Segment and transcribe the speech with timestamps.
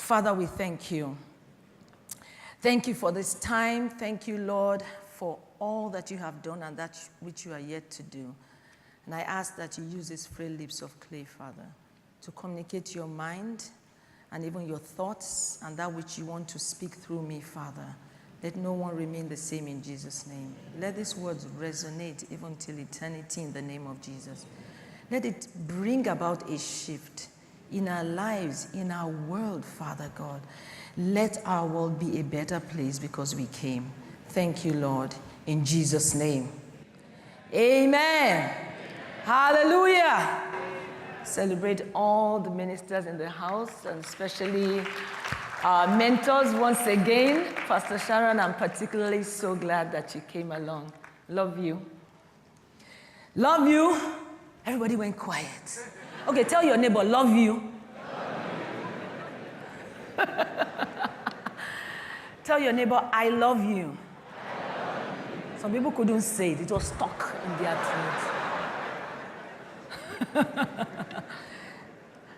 [0.00, 1.16] Father, we thank you.
[2.60, 3.88] Thank you for this time.
[3.88, 7.90] Thank you, Lord, for all that you have done and that which you are yet
[7.92, 8.34] to do.
[9.06, 11.66] And I ask that you use these frail lips of clay, Father,
[12.22, 13.70] to communicate your mind
[14.32, 17.86] and even your thoughts and that which you want to speak through me, Father.
[18.42, 20.54] Let no one remain the same in Jesus' name.
[20.78, 24.44] Let these words resonate even till eternity in the name of Jesus.
[25.10, 27.28] Let it bring about a shift
[27.72, 30.40] in our lives, in our world, Father God.
[30.96, 33.90] Let our world be a better place because we came.
[34.28, 35.14] Thank you, Lord,
[35.46, 36.52] in Jesus' name.
[37.52, 38.50] Amen.
[39.24, 40.42] Hallelujah.
[41.24, 44.82] Celebrate all the ministers in the house and especially
[45.62, 47.54] our mentors once again.
[47.68, 50.92] Pastor Sharon, I'm particularly so glad that you came along.
[51.28, 51.84] Love you.
[53.36, 54.00] Love you.
[54.66, 55.80] Everybody went quiet.
[56.28, 57.72] Okay, tell your neighbor, love you.
[62.44, 63.96] tell your neighbor, I love you.
[65.58, 68.40] Some people couldn't say it, it was stuck in their throat.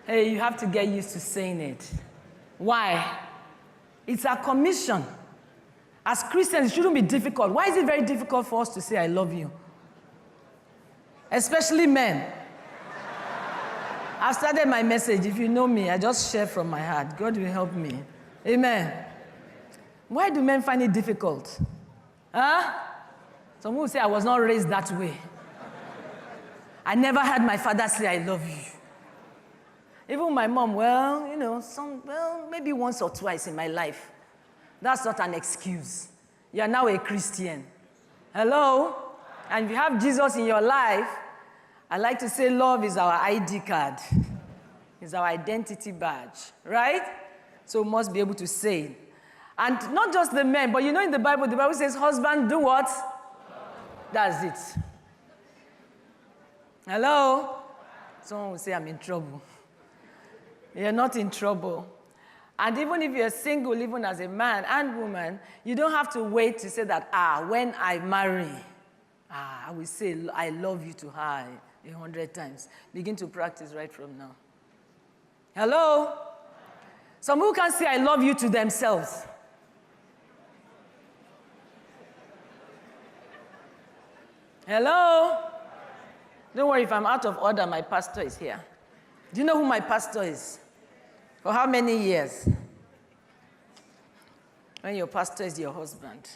[0.07, 1.91] hey, you have to get used to saying it.
[2.57, 3.19] Why?
[4.07, 5.05] It's a commission.
[6.05, 7.51] As Christians, it shouldn't be difficult.
[7.51, 9.51] Why is it very difficult for us to say, I love you?
[11.31, 12.31] Especially men.
[14.23, 15.25] I've started my message.
[15.25, 17.17] If you know me, I just share from my heart.
[17.17, 17.99] God will help me.
[18.47, 19.05] Amen.
[20.07, 21.59] Why do men find it difficult?
[22.33, 22.73] Huh?
[23.59, 25.13] Some will say, I was not raised that way.
[26.85, 28.63] I never had my father say, I love you.
[30.07, 34.09] Even my mom, well, you know, some, well, maybe once or twice in my life.
[34.81, 36.07] That's not an excuse.
[36.53, 37.65] You're now a Christian.
[38.33, 38.95] Hello?
[39.49, 41.09] And if you have Jesus in your life,
[41.93, 43.99] I like to say love is our ID card,
[44.99, 47.03] it's our identity badge, right?
[47.67, 49.13] So we must be able to say it.
[49.59, 52.49] And not just the men, but you know in the Bible, the Bible says, husband,
[52.49, 52.89] do what?
[54.11, 54.81] That's it.
[56.87, 57.57] Hello?
[58.23, 59.39] Someone will say, I'm in trouble.
[60.75, 61.85] You're not in trouble.
[62.57, 66.23] And even if you're single, even as a man and woman, you don't have to
[66.23, 68.49] wait to say that, ah, when I marry,
[69.29, 71.47] ah, I will say, I love you to her
[71.87, 72.69] a hundred times.
[72.93, 74.35] Begin to practice right from now.
[75.55, 76.13] Hello?
[77.19, 79.25] Some who can say, I love you to themselves.
[84.67, 85.37] Hello?
[86.55, 88.63] Don't worry, if I'm out of order, my pastor is here.
[89.33, 90.59] Do you know who my pastor is?
[91.41, 92.47] For how many years?
[94.81, 96.29] When your pastor is your husband.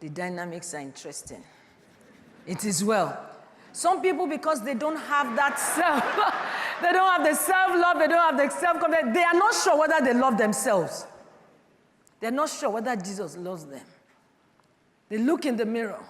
[0.00, 1.42] The dynamics are interesting.
[2.50, 3.16] It is well.
[3.72, 6.02] Some people, because they don't have that self,
[6.82, 9.54] they don't have the self love, they don't have the self confidence, they are not
[9.54, 11.06] sure whether they love themselves.
[12.18, 13.84] They're not sure whether Jesus loves them.
[15.08, 16.02] They look in the mirror.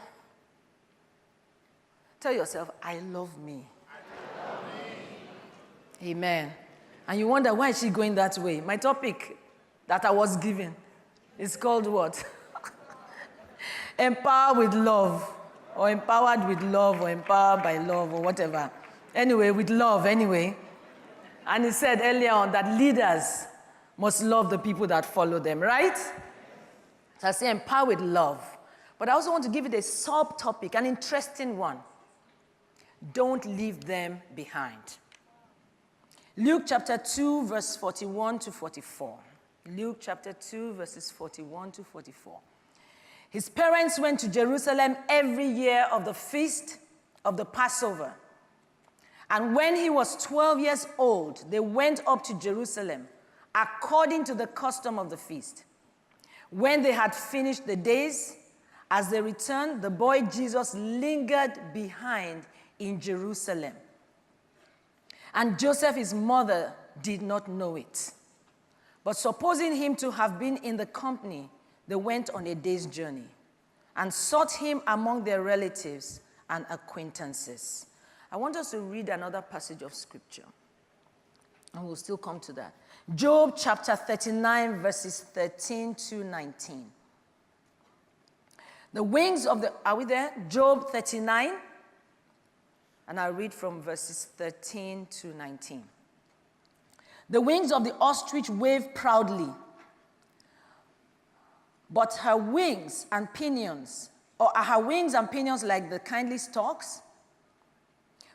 [2.21, 3.69] Tell yourself, I love me.
[3.87, 4.65] I love
[6.01, 6.11] me.
[6.11, 6.55] Amen.
[7.07, 8.63] And you wonder, why is she going that way?
[8.63, 9.37] My topic
[9.87, 10.75] that I was given
[11.39, 12.25] is called what?
[13.99, 15.31] Empower with love,
[15.81, 18.71] or empowered with love, or empowered by love, or whatever.
[19.15, 20.55] Anyway, with love, anyway.
[21.47, 23.47] And he said earlier on that leaders
[23.97, 25.97] must love the people that follow them, right?
[25.97, 28.45] So I say empower with love.
[28.99, 31.79] But I also want to give it a subtopic, an interesting one.
[33.15, 34.99] Don't leave them behind.
[36.37, 39.19] Luke chapter 2, verse 41 to 44.
[39.71, 42.39] Luke chapter 2, verses 41 to 44.
[43.31, 46.79] His parents went to Jerusalem every year of the feast
[47.25, 48.13] of the Passover.
[49.31, 53.09] And when he was 12 years old, they went up to Jerusalem
[53.55, 55.65] according to the custom of the feast.
[56.51, 58.35] When they had finished the days,
[58.91, 62.43] as they returned, the boy Jesus lingered behind
[62.81, 63.75] in Jerusalem.
[65.33, 68.11] And Joseph, his mother, did not know it.
[69.05, 71.49] But supposing him to have been in the company,
[71.91, 73.27] they went on a day's journey
[73.97, 77.87] and sought him among their relatives and acquaintances.
[78.31, 80.45] I want us to read another passage of scripture,
[81.75, 82.75] and we'll still come to that.
[83.17, 86.87] Job chapter 39, verses 13 to 19.
[88.93, 90.31] The wings of the, are we there?
[90.49, 91.55] Job 39,
[93.09, 95.83] and I'll read from verses 13 to 19.
[97.31, 99.53] The wings of the ostrich wave proudly,
[101.91, 107.03] but her wings and pinions, or are her wings and pinions like the kindly stork's?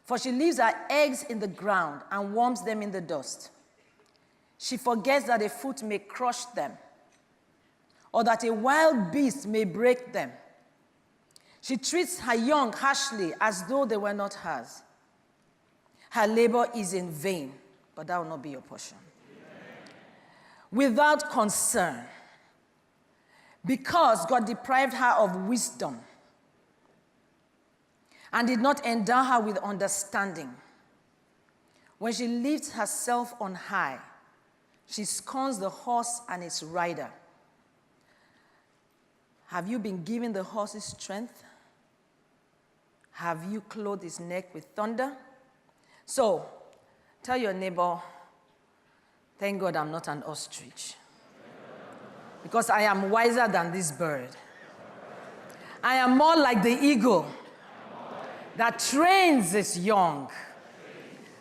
[0.04, 3.50] For she leaves her eggs in the ground and warms them in the dust.
[4.58, 6.74] She forgets that a foot may crush them,
[8.12, 10.32] or that a wild beast may break them.
[11.62, 14.84] She treats her young harshly as though they were not hers.
[16.12, 17.54] Her labor is in vain,
[17.96, 18.98] but that will not be your portion.
[20.72, 22.06] Without concern,
[23.66, 26.00] because God deprived her of wisdom
[28.32, 30.54] and did not endow her with understanding.
[31.98, 34.00] When she lifts herself on high,
[34.88, 37.10] she scorns the horse and its rider.
[39.48, 41.44] Have you been given the horse's strength?
[43.12, 45.14] Have you clothed his neck with thunder?
[46.06, 46.46] So,
[47.24, 48.00] tell your neighbor,
[49.40, 50.96] thank God I'm not an ostrich.
[52.46, 54.30] Because I am wiser than this bird.
[55.84, 57.26] I am more like the eagle
[58.56, 60.30] that trains its young.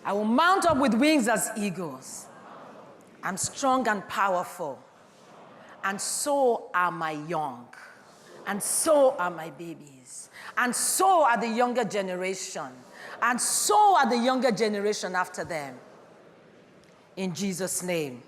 [0.02, 2.24] I will mount up with wings as eagles.
[3.22, 4.78] I'm strong and powerful.
[5.84, 7.68] And so are my young.
[8.46, 10.30] And so are my babies.
[10.56, 12.68] And so are the younger generation.
[13.20, 15.76] And so are the younger generation after them.
[17.14, 18.22] In Jesus' name.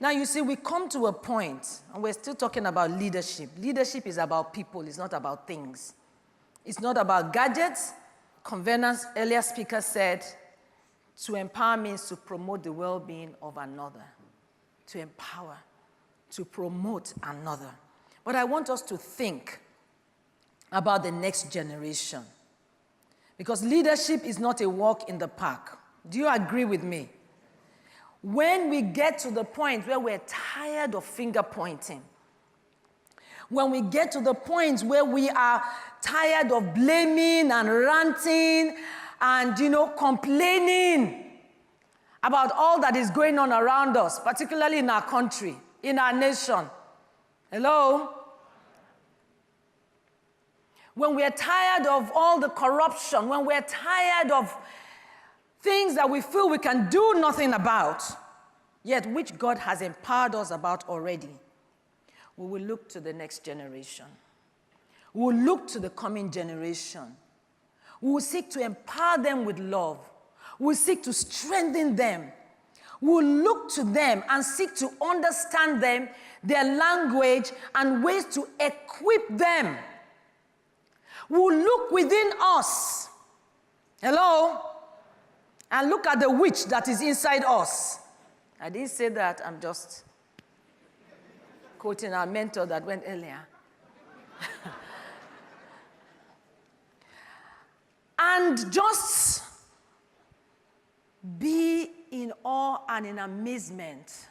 [0.00, 3.50] Now, you see, we come to a point, and we're still talking about leadership.
[3.58, 5.92] Leadership is about people, it's not about things.
[6.64, 7.92] It's not about gadgets.
[8.42, 10.24] Convenance, earlier speaker said,
[11.24, 14.04] to empower means to promote the well being of another,
[14.86, 15.58] to empower,
[16.30, 17.70] to promote another.
[18.24, 19.60] But I want us to think
[20.72, 22.22] about the next generation.
[23.36, 25.78] Because leadership is not a walk in the park.
[26.08, 27.10] Do you agree with me?
[28.22, 32.02] When we get to the point where we're tired of finger pointing,
[33.48, 35.62] when we get to the point where we are
[36.02, 38.76] tired of blaming and ranting
[39.20, 41.30] and, you know, complaining
[42.22, 46.66] about all that is going on around us, particularly in our country, in our nation.
[47.50, 48.14] Hello?
[50.94, 54.54] When we're tired of all the corruption, when we're tired of
[55.62, 58.02] things that we feel we can do nothing about,
[58.82, 61.30] yet which God has empowered us about already
[62.40, 64.06] we will look to the next generation.
[65.12, 67.02] We will look to the coming generation.
[68.00, 69.98] We will seek to empower them with love.
[70.58, 72.32] We will seek to strengthen them.
[73.02, 76.08] We will look to them and seek to understand them,
[76.42, 79.76] their language, and ways to equip them.
[81.28, 83.10] We will look within us.
[84.00, 84.60] Hello?
[85.70, 88.00] And look at the witch that is inside us.
[88.60, 90.04] I didn't say that, I'm just
[91.78, 93.38] quoting our mentor that went earlier.
[98.18, 99.44] and just
[101.38, 104.26] be in awe and in amazement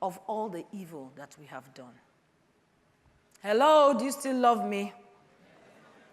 [0.00, 1.92] of all the evil that we have done.
[3.42, 4.92] Hello, do you still love me?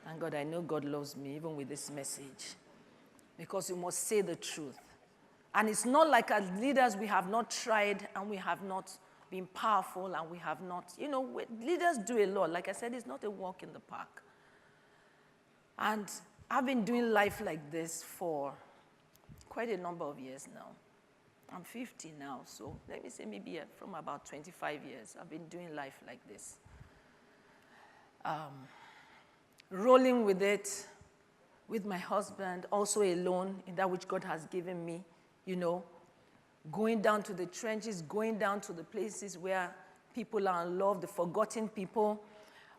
[0.07, 2.55] And God, I know God loves me even with this message
[3.37, 4.79] because you must say the truth.
[5.53, 8.91] And it's not like as leaders we have not tried and we have not
[9.29, 11.27] been powerful and we have not, you know,
[11.61, 12.49] leaders do a lot.
[12.51, 14.23] Like I said, it's not a walk in the park.
[15.79, 16.09] And
[16.49, 18.53] I've been doing life like this for
[19.49, 20.67] quite a number of years now.
[21.53, 25.47] I'm 50 now, so let me say maybe uh, from about 25 years, I've been
[25.47, 26.57] doing life like this.
[28.25, 28.67] Um,
[29.69, 30.87] rolling with it,
[31.67, 35.03] with my husband, also alone in that which God has given me,
[35.45, 35.83] you know,
[36.71, 39.73] going down to the trenches, going down to the places where
[40.13, 42.21] people are unloved, the forgotten people.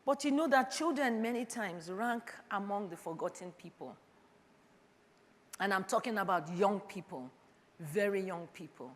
[0.05, 3.95] But you know that children many times rank among the forgotten people.
[5.61, 7.31] And I'm talking about young people,
[7.81, 8.91] very young people.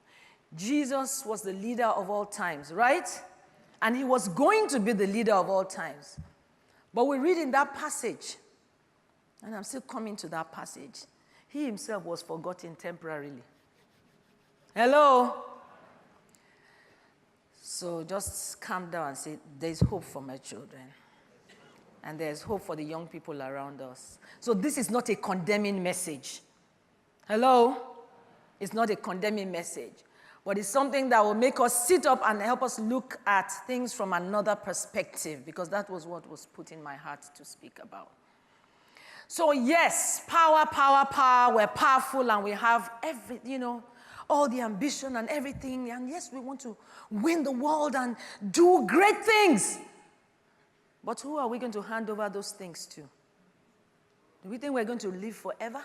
[0.57, 3.09] Jesus was the leader of all times, right?
[3.81, 6.19] And he was going to be the leader of all times.
[6.95, 8.37] But we read in that passage,
[9.43, 11.03] and I'm still coming to that passage,
[11.49, 13.43] he himself was forgotten temporarily.
[14.75, 15.35] Hello?
[17.61, 20.83] So just calm down and say, There's hope for my children.
[22.05, 24.19] And there's hope for the young people around us.
[24.41, 26.41] So this is not a condemning message.
[27.29, 27.77] Hello?
[28.59, 29.95] It's not a condemning message,
[30.45, 33.93] but it's something that will make us sit up and help us look at things
[33.93, 38.11] from another perspective, because that was what was put in my heart to speak about.
[39.33, 41.55] So, yes, power, power, power.
[41.55, 43.83] We're powerful and we have every, you know,
[44.29, 45.91] all the ambition and everything.
[45.91, 46.77] And yes, we want to
[47.11, 48.15] win the world and
[48.51, 49.79] do great things.
[51.03, 53.01] But who are we going to hand over those things to?
[54.43, 55.81] Do we think we're going to live forever?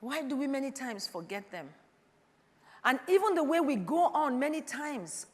[0.00, 1.70] Why do we many times forget them?
[2.84, 5.24] And even the way we go on many times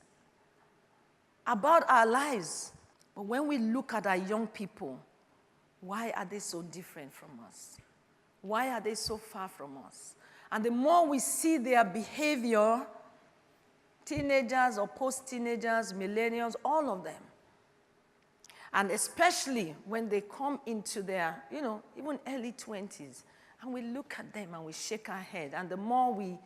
[1.48, 2.70] about our lives.
[3.16, 5.00] But when we look at our young people,
[5.82, 7.76] why are they so different from us?
[8.40, 10.14] Why are they so far from us?
[10.50, 12.86] And the more we see their behavior,
[14.04, 17.20] teenagers or post teenagers, millennials, all of them,
[18.72, 23.24] and especially when they come into their, you know, even early 20s,
[23.60, 26.38] and we look at them and we shake our head, and the more we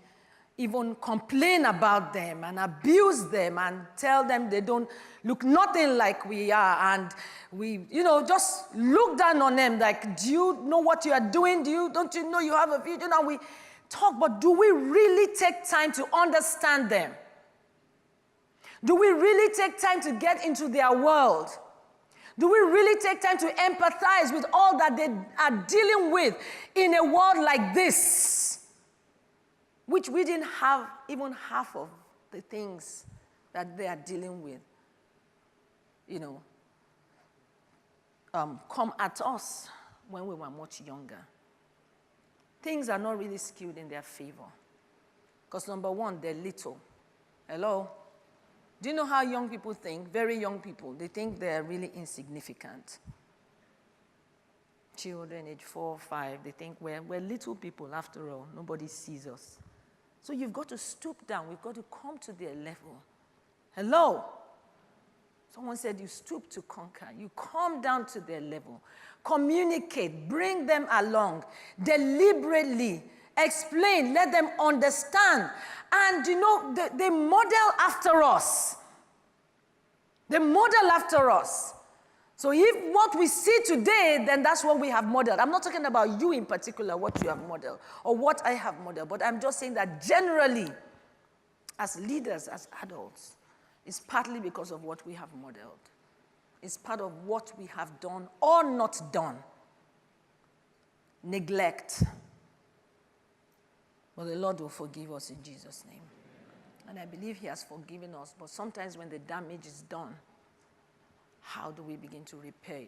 [0.59, 4.89] even complain about them and abuse them and tell them they don't
[5.23, 6.95] look nothing like we are.
[6.95, 7.11] And
[7.53, 11.21] we you know just look down on them like do you know what you are
[11.21, 11.63] doing?
[11.63, 13.39] Do you don't you know you have a future now we
[13.91, 17.13] talk but do we really take time to understand them?
[18.83, 21.49] Do we really take time to get into their world?
[22.39, 25.09] Do we really take time to empathize with all that they
[25.39, 26.37] are dealing with
[26.75, 28.66] in a world like this
[29.87, 31.89] which we didn't have even half of
[32.31, 33.07] the things
[33.53, 34.61] that they are dealing with,
[36.07, 36.43] you know,
[38.35, 39.69] um, come at us
[40.09, 41.27] when we were much younger.
[42.61, 44.45] Things are not really skewed in their favor.
[45.47, 46.79] Because number one, they're little.
[47.49, 47.89] Hello?
[48.83, 50.13] Do you know how young people think?
[50.13, 50.93] Very young people.
[50.93, 52.99] They think they're really insignificant.
[54.97, 58.49] Children, age four, or five, they think we're, we're little people after all.
[58.55, 59.59] Nobody sees us.
[60.27, 61.49] So you've got to stoop down.
[61.49, 63.01] We've got to come to their level.
[63.77, 64.25] Hello?
[65.55, 67.11] Someone said you stoop to conquer.
[67.17, 68.83] You come down to their level.
[69.23, 70.29] Communicate.
[70.29, 71.45] Bring them along.
[71.81, 73.05] Deliberately.
[73.39, 74.15] Explain.
[74.15, 75.49] Let them understand.
[75.93, 78.75] And you know, they, they model after us.
[80.29, 81.73] They model after us.
[82.37, 85.39] So if what we see today, then that's what we have modeled.
[85.41, 88.79] I'm not talking about you in particular, what you have modeled, or what I have
[88.81, 90.69] modeled, but I'm just saying that generally,
[91.79, 93.37] as leaders, as adults,
[93.87, 95.79] it's partly because of what we have modeled.
[96.63, 99.39] It's part of what we have done or not done.
[101.23, 102.03] Neglect.
[104.15, 106.01] But the Lord will forgive us in Jesus' name.
[106.89, 110.15] And I believe He has forgiven us, but sometimes when the damage is done,
[111.47, 112.87] how do we begin to repair?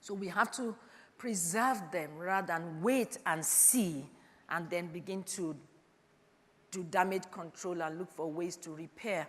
[0.00, 0.74] So we have to
[1.16, 4.04] preserve them rather than wait and see
[4.50, 5.56] and then begin to
[6.72, 9.28] do damage control and look for ways to repair.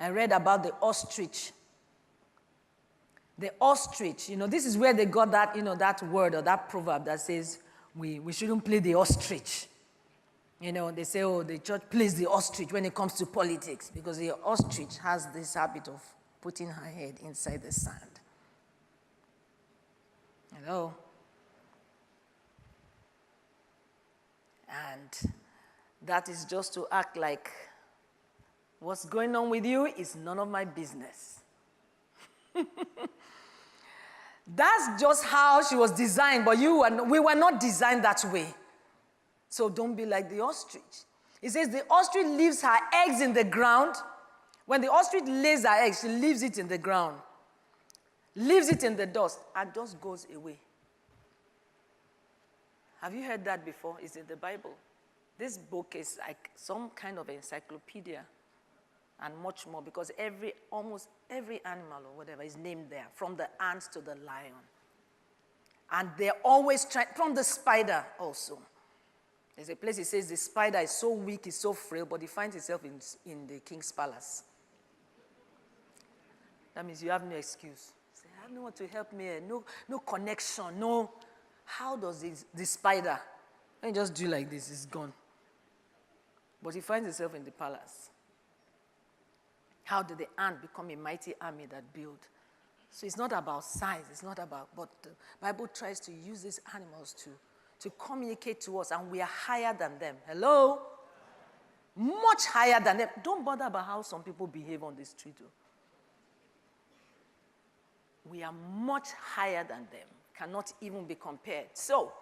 [0.00, 1.52] I read about the ostrich.
[3.38, 6.42] The ostrich, you know, this is where they got that, you know, that word or
[6.42, 7.58] that proverb that says
[7.94, 9.66] we, we shouldn't play the ostrich.
[10.60, 13.92] You know, they say, oh, the church plays the ostrich when it comes to politics
[13.94, 16.02] because the ostrich has this habit of
[16.40, 18.20] putting her head inside the sand.
[20.54, 20.94] Hello?
[24.68, 25.32] And
[26.04, 27.50] that is just to act like
[28.80, 31.40] what's going on with you is none of my business.
[34.56, 38.54] That's just how she was designed, but you and we were not designed that way.
[39.48, 40.82] So don't be like the ostrich.
[41.40, 43.94] He says the ostrich leaves her eggs in the ground.
[44.66, 47.16] When the ostrich lays her eggs, she leaves it in the ground,
[48.36, 50.58] leaves it in the dust, and just goes away.
[53.00, 53.96] Have you heard that before?
[54.02, 54.72] It's in the Bible.
[55.38, 58.24] This book is like some kind of encyclopedia
[59.20, 63.48] and much more because every almost every animal or whatever is named there, from the
[63.62, 64.52] ants to the lion.
[65.90, 68.58] And they're always trying, from the spider also.
[69.58, 72.28] There's a place it says the spider is so weak, he's so frail, but he
[72.28, 74.44] finds himself in, in the king's palace.
[76.76, 77.90] That means you have no excuse.
[78.14, 79.40] Say, I have no one to help me, eh?
[79.48, 81.10] no, no connection, no.
[81.64, 83.18] How does this, the spider,
[83.82, 85.12] and just do like this, it's gone.
[86.62, 88.10] But he finds himself in the palace.
[89.82, 92.28] How did the ant become a mighty army that built?
[92.92, 95.10] So it's not about size, it's not about, but the
[95.42, 97.30] Bible tries to use these animals to
[97.80, 100.16] to communicate to us, and we are higher than them.
[100.26, 100.80] Hello?
[101.96, 103.08] Much higher than them.
[103.22, 105.36] Don't bother about how some people behave on the street.
[105.42, 105.46] Oh.
[108.24, 110.06] We are much higher than them,
[110.36, 111.68] cannot even be compared.
[111.74, 112.12] So,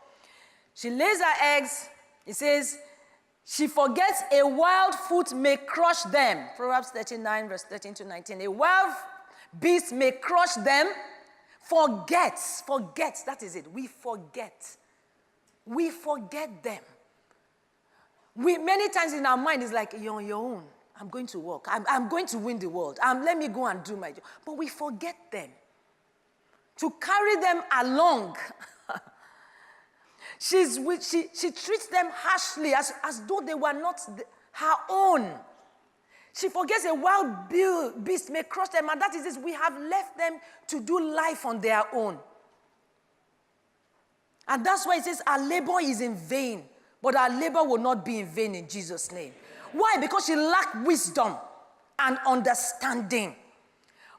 [0.74, 1.88] she lays her eggs.
[2.24, 2.78] It says,
[3.44, 6.48] she forgets a wild foot may crush them.
[6.56, 8.42] Proverbs 39, verse 13 to 19.
[8.42, 8.94] A wild
[9.58, 10.88] beast may crush them.
[11.62, 13.72] Forgets, forgets, that is it.
[13.72, 14.76] We forget
[15.66, 16.80] we forget them.
[18.34, 20.64] We, many times in our mind, it's like, you're on your own.
[20.98, 21.66] I'm going to work.
[21.68, 22.98] I'm, I'm going to win the world.
[23.02, 24.22] Um, let me go and do my job.
[24.44, 25.50] But we forget them.
[26.78, 28.36] To carry them along.
[30.38, 34.74] She's with, she, she treats them harshly as, as though they were not the, her
[34.90, 35.30] own.
[36.34, 37.48] She forgets a wild
[38.04, 41.46] beast may cross them, and that is this we have left them to do life
[41.46, 42.18] on their own.
[44.48, 46.64] And that's why it says our labor is in vain,
[47.02, 49.32] but our labor will not be in vain in Jesus' name.
[49.72, 49.96] Why?
[50.00, 51.34] Because she lacked wisdom
[51.98, 53.34] and understanding.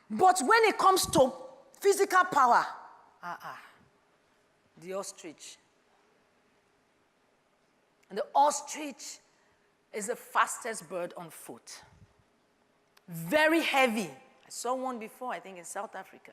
[0.10, 1.32] But when it comes to
[1.80, 2.66] physical power,
[3.24, 3.56] uh-uh,
[4.82, 5.58] the ostrich.
[8.10, 9.20] And the ostrich
[9.94, 11.82] is the fastest bird on foot.
[13.08, 14.10] Very heavy.
[14.10, 16.32] I saw one before, I think in South Africa.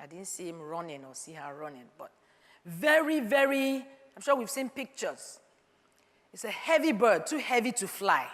[0.00, 2.10] I didn't see him running or see her running, but
[2.64, 3.76] very, very,
[4.16, 5.40] I'm sure we've seen pictures.
[6.32, 8.26] It's a heavy bird, too heavy to fly.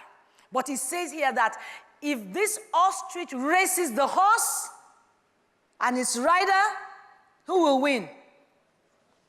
[0.51, 1.57] But it says here that
[2.01, 4.69] if this ostrich races the horse
[5.81, 6.51] and its rider,
[7.45, 8.07] who will win?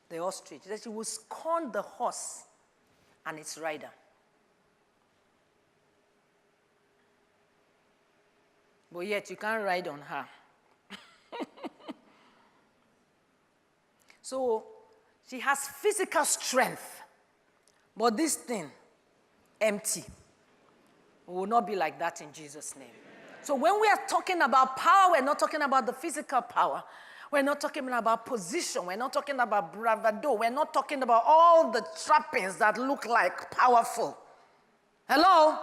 [0.09, 0.63] The ostrich.
[0.67, 2.43] That she will scorn the horse
[3.25, 3.89] and its rider.
[8.91, 10.25] But yet you can't ride on her.
[14.21, 14.65] so
[15.31, 17.03] she has physical strength,
[17.95, 18.69] but this thing,
[19.61, 20.03] empty.
[21.25, 22.89] Will not be like that in Jesus' name.
[23.41, 26.83] So when we are talking about power, we're not talking about the physical power.
[27.31, 28.85] We're not talking about position.
[28.85, 30.33] We're not talking about bravado.
[30.33, 34.17] We're not talking about all the trappings that look like powerful.
[35.07, 35.57] Hello?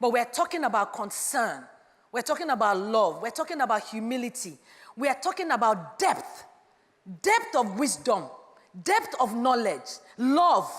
[0.00, 1.62] But we're talking about concern.
[2.10, 3.20] We're talking about love.
[3.20, 4.56] We're talking about humility.
[4.96, 6.46] We are talking about depth
[7.22, 8.24] depth of wisdom,
[8.82, 10.70] depth of knowledge, love.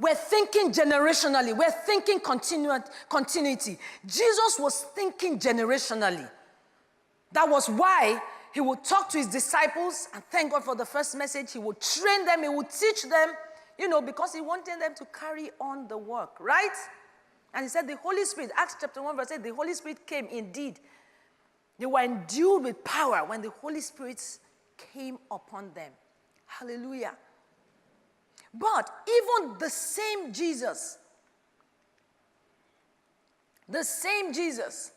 [0.00, 1.56] We're thinking generationally.
[1.56, 3.78] We're thinking continu- continuity.
[4.06, 6.28] Jesus was thinking generationally.
[7.32, 8.20] That was why
[8.54, 11.52] he would talk to his disciples, and thank God for the first message.
[11.52, 13.32] He would train them, he would teach them,
[13.78, 16.74] you know, because he wanted them to carry on the work, right?
[17.54, 20.26] And he said, The Holy Spirit, Acts chapter 1, verse 8, the Holy Spirit came
[20.26, 20.80] indeed.
[21.78, 24.20] They were endued with power when the Holy Spirit
[24.92, 25.92] came upon them.
[26.46, 27.14] Hallelujah.
[28.54, 30.98] But even the same Jesus,
[33.68, 34.92] the same Jesus,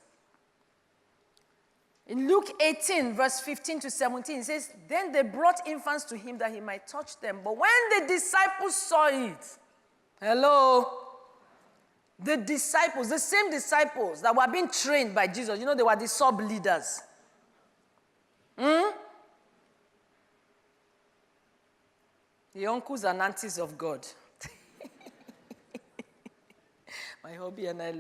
[2.08, 6.38] in Luke 18, verse 15 to 17, it says, Then they brought infants to him
[6.40, 7.40] that he might touch them.
[7.44, 9.58] But when the disciples saw it,
[10.22, 10.90] hello,
[12.20, 15.96] the disciples, the same disciples that were being trained by Jesus, you know, they were
[15.96, 17.02] the sub leaders.
[18.58, 18.90] Hmm?
[22.54, 24.06] The uncles and aunties of God.
[27.24, 27.94] My hobby and I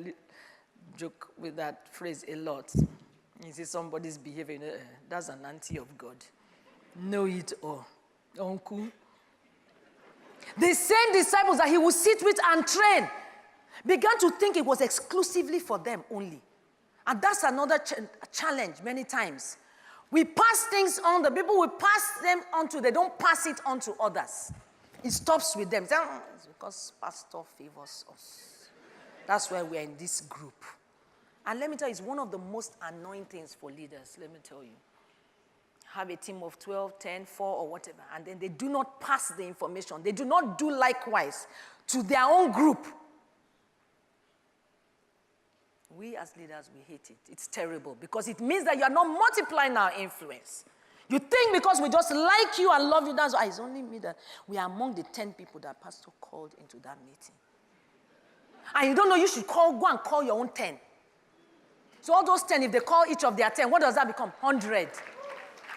[0.97, 2.71] joke with that phrase a lot.
[3.45, 4.71] You see somebody's behaving, uh,
[5.09, 6.17] that's an auntie of God.
[6.95, 7.85] Know it all.
[8.39, 8.87] Uncle.
[10.57, 13.09] The same disciples that he would sit with and train
[13.85, 16.41] began to think it was exclusively for them only.
[17.07, 17.93] And that's another ch-
[18.31, 19.57] challenge many times.
[20.11, 23.59] We pass things on, the people we pass them on to, they don't pass it
[23.65, 24.51] on to others.
[25.03, 25.87] It stops with them.
[25.91, 28.69] Ah, it's because pastor favors us.
[29.25, 30.63] That's why we're in this group.
[31.45, 34.31] And let me tell you, it's one of the most annoying things for leaders, let
[34.31, 34.75] me tell you.
[35.93, 39.29] Have a team of 12, 10, 4, or whatever, and then they do not pass
[39.29, 39.97] the information.
[40.03, 41.47] They do not do likewise
[41.87, 42.85] to their own group.
[45.97, 47.17] We as leaders, we hate it.
[47.29, 50.65] It's terrible because it means that you are not multiplying our influence.
[51.09, 53.99] You think because we just like you and love you, that's why it's only me
[53.99, 57.35] that we are among the 10 people that Pastor called into that meeting.
[58.73, 60.77] And you don't know you should call, go and call your own 10.
[62.01, 64.31] So all those 10, if they call each of their 10, what does that become?
[64.39, 64.87] 100.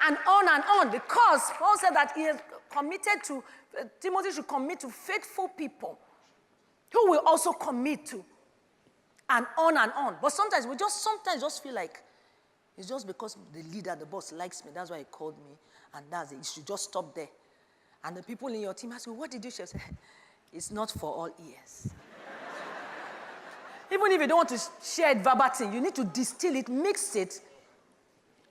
[0.07, 0.91] And on and on.
[0.91, 2.37] Because Paul said that he has
[2.71, 3.43] committed to,
[3.79, 5.99] uh, Timothy should commit to faithful people
[6.93, 8.25] who will also commit to
[9.29, 10.17] and on and on.
[10.21, 12.03] But sometimes we just sometimes just feel like
[12.77, 14.71] it's just because the leader, the boss likes me.
[14.75, 15.53] That's why he called me.
[15.95, 16.37] And that's it.
[16.37, 17.29] You should just stop there.
[18.03, 19.51] And the people in your team ask you, what did you?
[19.51, 19.65] Say,
[20.53, 21.91] it's not for all ears.
[23.93, 27.15] Even if you don't want to share it verbatim, you need to distill it, mix
[27.17, 27.41] it,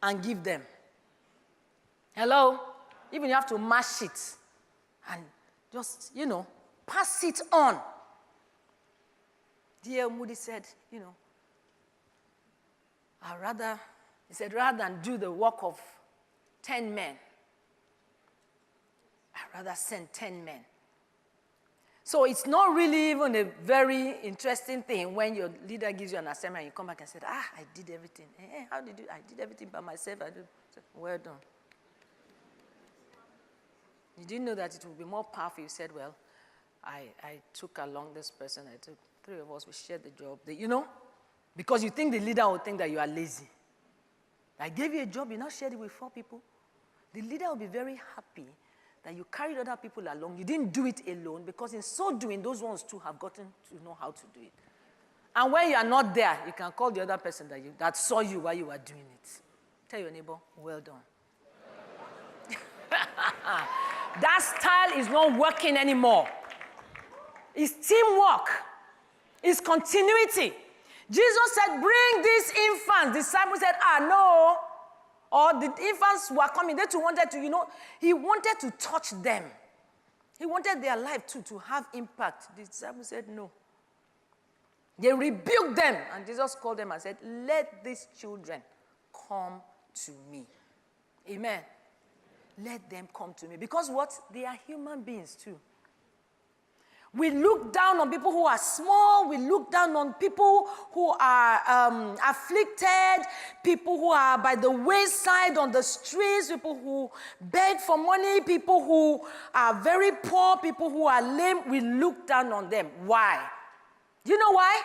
[0.02, 0.62] and give them.
[2.14, 2.60] Hello?
[3.12, 4.36] Even you have to mash it
[5.12, 5.22] and
[5.72, 6.48] just, you know,
[6.86, 7.80] pass it on.
[9.84, 10.10] D.L.
[10.10, 11.14] Moody said, you know,
[13.22, 13.80] I rather,
[14.28, 15.80] he said, rather than do the work of
[16.64, 17.16] 10 men,
[19.36, 20.62] I'd rather send 10 men.
[22.06, 26.28] So it's not really even a very interesting thing when your leader gives you an
[26.28, 28.26] assignment and you come back and say, ah, I did everything.
[28.40, 29.06] Eh, eh how did you?
[29.10, 30.20] I did everything by myself.
[30.22, 30.46] I did.
[30.96, 31.34] Well done.
[34.20, 35.64] You didn't know that it would be more powerful.
[35.64, 36.14] You said, Well,
[36.84, 40.40] I, I took along this person, I took three of us, we shared the job.
[40.48, 40.86] You know,
[41.56, 43.50] because you think the leader will think that you are lazy.
[44.60, 46.42] I gave you a job, you now shared it with four people.
[47.14, 48.46] The leader will be very happy
[49.04, 50.38] that you carried other people along.
[50.38, 53.84] You didn't do it alone because in so doing, those ones too have gotten to
[53.84, 54.54] know how to do it.
[55.36, 57.98] And when you are not there, you can call the other person that, you, that
[57.98, 59.30] saw you while you were doing it.
[59.90, 60.96] Tell your neighbor, well done.
[64.22, 66.28] that style is not working anymore.
[67.56, 68.48] It's teamwork,
[69.44, 70.54] it's continuity.
[71.12, 73.18] Jesus said, Bring these infants.
[73.18, 74.58] Disciples said, Ah, no.
[75.32, 76.76] Or the infants were coming.
[76.76, 77.68] They too wanted to, you know,
[78.00, 79.44] he wanted to touch them.
[80.40, 82.56] He wanted their life too to have impact.
[82.56, 83.52] The disciples said, No.
[84.98, 88.62] They rebuked them, and Jesus called them and said, Let these children
[89.28, 89.62] come
[90.06, 90.46] to me.
[91.30, 91.62] Amen.
[92.64, 93.58] Let them come to me.
[93.58, 94.14] Because what?
[94.32, 95.60] They are human beings too.
[97.16, 99.30] We look down on people who are small.
[99.30, 103.28] We look down on people who are um, afflicted,
[103.64, 108.84] people who are by the wayside on the streets, people who beg for money, people
[108.84, 111.70] who are very poor, people who are lame.
[111.70, 112.88] We look down on them.
[113.06, 113.48] Why?
[114.26, 114.82] Do you know why?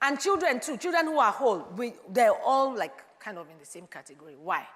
[0.00, 3.66] And children too, children who are whole, we, they're all like kind of in the
[3.66, 4.34] same category.
[4.42, 4.66] Why?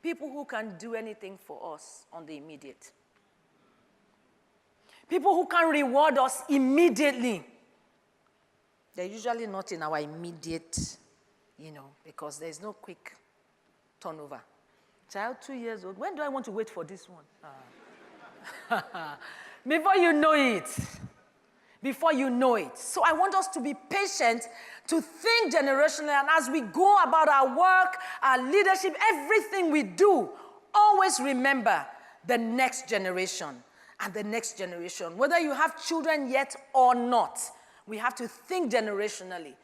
[0.00, 2.92] People who can do anything for us on the immediate.
[5.10, 7.44] People who can reward us immediately.
[8.94, 10.96] They're usually not in our immediate,
[11.58, 13.12] you know, because there's no quick
[14.00, 14.40] turnover.
[15.12, 17.24] Child, two years old, when do I want to wait for this one?
[18.70, 19.18] Ah.
[19.66, 20.68] Before you know it.
[21.82, 22.78] Before you know it.
[22.78, 24.44] So I want us to be patient,
[24.86, 30.28] to think generationally, and as we go about our work, our leadership, everything we do,
[30.72, 31.84] always remember
[32.28, 33.64] the next generation
[34.00, 35.16] and the next generation.
[35.16, 37.38] Whether you have children yet or not,
[37.86, 39.54] we have to think generationally.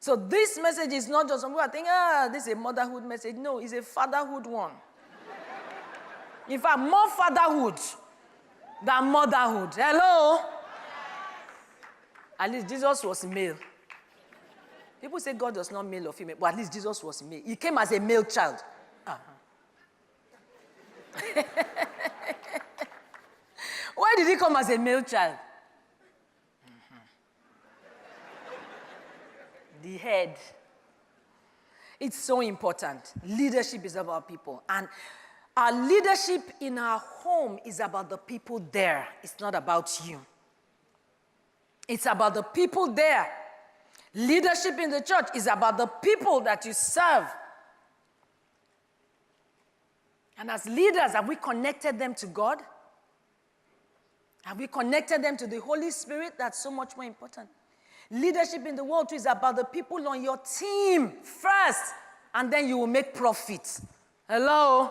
[0.00, 3.36] So this message is not just some people thinking, ah, this is a motherhood message.
[3.36, 4.72] No, it's a fatherhood one.
[6.48, 7.78] In fact, more fatherhood
[8.84, 9.70] than motherhood.
[9.74, 10.40] Hello?
[12.38, 13.56] At least Jesus was male.
[15.00, 17.42] People say God was not male or female, but at least Jesus was male.
[17.44, 18.56] He came as a male child.
[19.06, 19.18] Uh-huh.
[23.94, 25.36] Why did he come as a male child?
[29.82, 30.36] The head.
[32.00, 33.12] It's so important.
[33.26, 34.62] Leadership is about people.
[34.68, 34.88] And
[35.56, 39.06] our leadership in our home is about the people there.
[39.22, 40.20] It's not about you.
[41.86, 43.30] It's about the people there.
[44.14, 47.26] Leadership in the church is about the people that you serve.
[50.38, 52.58] And as leaders, have we connected them to God?
[54.44, 56.34] Have we connected them to the Holy Spirit?
[56.38, 57.48] That's so much more important.
[58.10, 61.94] Leadership in the world too is about the people on your team first,
[62.34, 63.80] and then you will make profit.
[64.28, 64.90] Hello?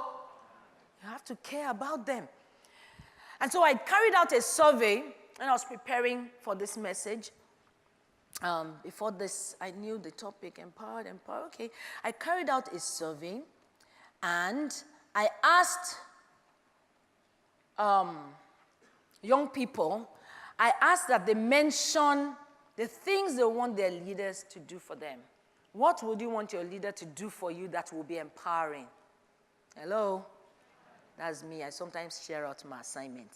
[1.03, 2.27] You have to care about them.
[3.39, 5.03] And so I carried out a survey
[5.37, 7.31] when I was preparing for this message.
[8.41, 11.45] Um, before this, I knew the topic empowered, empower.
[11.47, 11.69] Okay.
[12.03, 13.41] I carried out a survey
[14.23, 14.73] and
[15.13, 15.97] I asked
[17.77, 18.17] um,
[19.23, 20.07] young people,
[20.59, 22.35] I ask that they mention
[22.75, 25.19] the things they want their leaders to do for them.
[25.71, 28.85] What would you want your leader to do for you that will be empowering?
[29.75, 30.25] Hello?
[31.17, 31.63] That's me.
[31.63, 33.31] I sometimes share out my assignment.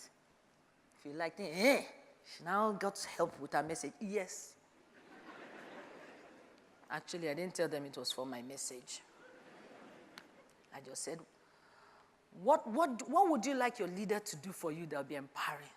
[1.00, 1.82] If you like, eh,
[2.26, 3.94] she now got help with her message.
[4.00, 4.54] Yes.
[6.90, 9.02] Actually, I didn't tell them it was for my message.
[10.76, 11.20] I just said,
[12.44, 15.16] what, what, what would you like your leader to do for you that will be
[15.16, 15.70] empowering?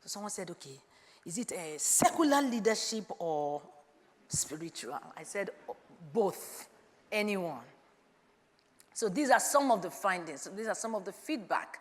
[0.00, 0.78] So someone said, okay,
[1.26, 3.62] is it a secular leadership or
[4.28, 4.98] spiritual?
[5.16, 5.76] I said, oh,
[6.12, 6.68] both,
[7.10, 7.64] anyone.
[8.94, 10.42] So these are some of the findings.
[10.42, 11.78] So these are some of the feedback.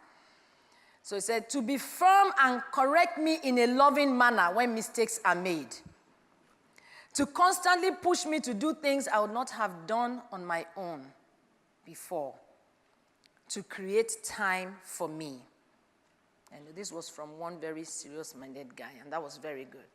[1.01, 5.19] So he said, to be firm and correct me in a loving manner when mistakes
[5.23, 5.73] are made.
[7.13, 11.05] To constantly push me to do things I would not have done on my own
[11.85, 12.35] before.
[13.49, 15.39] To create time for me.
[16.51, 19.85] And this was from one very serious minded guy, and that was very good.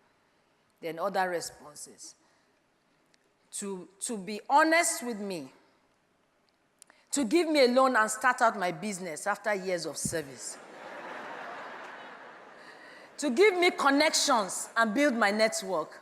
[0.81, 2.15] Then other responses.
[3.59, 5.53] To, to be honest with me,
[7.13, 10.57] to give me a loan and start out my business after years of service,
[13.19, 16.01] to give me connections and build my network,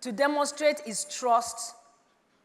[0.00, 1.74] to demonstrate his trust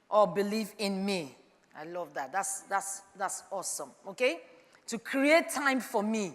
[0.09, 1.35] or belief in me.
[1.77, 2.31] I love that.
[2.31, 4.39] That's, that's, that's awesome, okay?
[4.87, 6.33] To create time for me.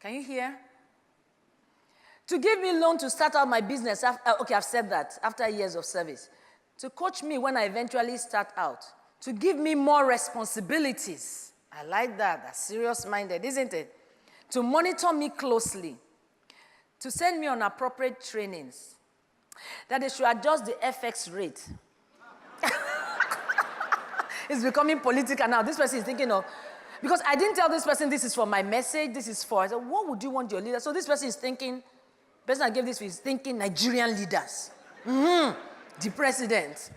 [0.00, 0.56] Can you hear?
[2.28, 4.02] To give me loan to start out my business.
[4.02, 6.28] Uh, okay, I've said that after years of service.
[6.78, 8.84] To coach me when I eventually start out.
[9.22, 11.52] To give me more responsibilities.
[11.72, 12.44] I like that.
[12.44, 13.94] That's serious minded, isn't it?
[14.50, 15.96] To monitor me closely.
[17.00, 18.96] To send me on appropriate trainings.
[19.88, 21.66] That they should adjust the FX rate.
[24.50, 25.62] it's becoming political now.
[25.62, 26.44] This person is thinking of
[27.02, 29.62] because I didn't tell this person this is for my message, this is for.
[29.62, 30.80] I said, what would you want your leader?
[30.80, 31.82] So this person is thinking,
[32.46, 34.70] person I gave this is thinking Nigerian leaders.
[35.06, 35.58] Mm-hmm.
[36.00, 36.90] The president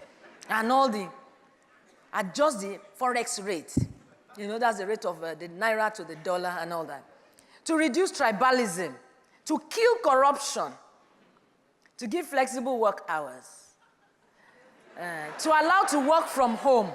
[0.50, 1.08] and all the
[2.14, 3.74] adjust the forex rate.
[4.38, 7.04] You know, that's the rate of uh, the naira to the dollar and all that.
[7.66, 8.94] To reduce tribalism,
[9.46, 10.72] to kill corruption,
[11.98, 13.74] to give flexible work hours,
[15.00, 15.04] uh,
[15.38, 16.90] to allow to work from home,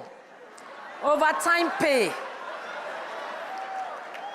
[1.03, 2.11] overtime pay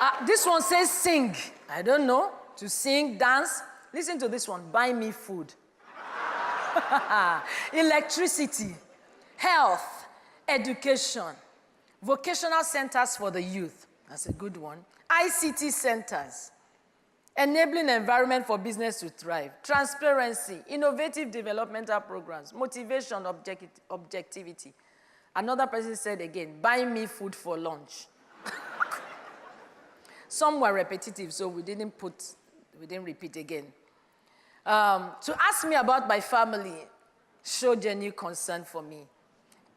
[0.00, 1.36] uh, this one says sing.
[1.68, 2.32] I don't know.
[2.56, 3.62] To sing, dance.
[3.92, 5.52] Listen to this one buy me food.
[7.72, 8.74] Electricity,
[9.36, 10.06] health,
[10.48, 11.34] education,
[12.02, 13.86] vocational centers for the youth.
[14.08, 14.78] That's a good one.
[15.10, 16.52] ICT centers,
[17.36, 24.72] enabling environment for business to thrive, transparency, innovative developmental programs, motivation, object- objectivity.
[25.34, 28.06] Another person said again, buy me food for lunch.
[30.30, 32.22] Some were repetitive, so we didn't put,
[32.80, 33.64] we didn't repeat again.
[34.64, 36.86] Um, to ask me about my family,
[37.42, 39.08] show genuine concern for me.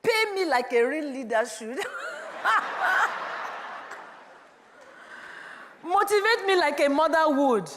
[0.03, 1.79] Pay me like a real leader should.
[5.83, 7.67] Motivate me like a mother would.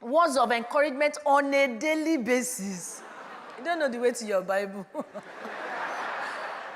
[0.00, 3.02] Words of encouragement on a daily basis.
[3.56, 4.84] You don't know the way to your Bible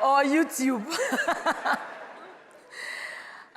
[0.00, 0.86] or YouTube.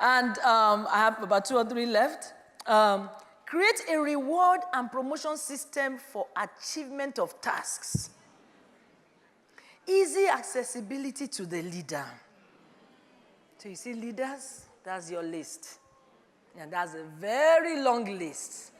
[0.00, 2.32] And um, I have about two or three left.
[2.66, 3.10] Um,
[3.44, 8.10] create a reward and promotion system for achievement of tasks.
[9.86, 12.06] Easy accessibility to the leader.
[13.58, 15.78] So you see, leaders, that's your list.
[16.58, 18.72] And that's a very long list.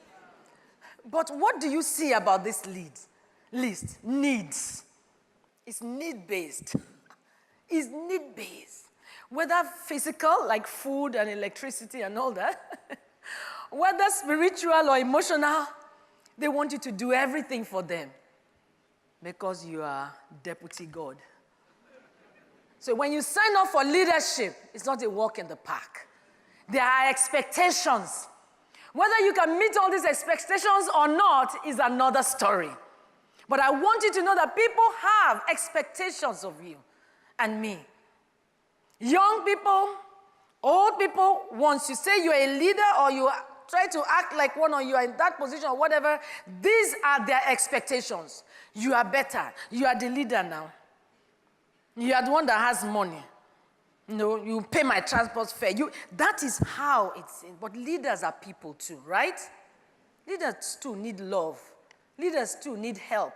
[1.04, 2.92] But what do you see about this lead?
[3.52, 3.98] list?
[4.02, 4.84] Needs.
[5.66, 6.76] It's need based.
[7.68, 8.89] It's need based
[9.30, 12.98] whether physical, like food and electricity and all that,
[13.70, 15.66] whether spiritual or emotional,
[16.36, 18.10] they want you to do everything for them
[19.22, 20.12] because you are
[20.42, 21.16] deputy God.
[22.78, 26.08] So when you sign up for leadership, it's not a walk in the park.
[26.68, 28.26] There are expectations.
[28.92, 32.70] Whether you can meet all these expectations or not is another story.
[33.48, 36.76] But I want you to know that people have expectations of you
[37.38, 37.78] and me.
[39.00, 39.88] Young people,
[40.62, 43.30] old people, once you say you're a leader or you
[43.68, 46.20] try to act like one or you are in that position or whatever,
[46.60, 48.44] these are their expectations.
[48.74, 49.52] You are better.
[49.70, 50.70] You are the leader now.
[51.96, 53.22] You are the one that has money.
[54.08, 55.70] Know, you pay my transport fare.
[55.70, 57.54] You, that is how it's in.
[57.60, 59.38] But leaders are people too, right?
[60.26, 61.60] Leaders too need love.
[62.18, 63.32] Leaders too need help.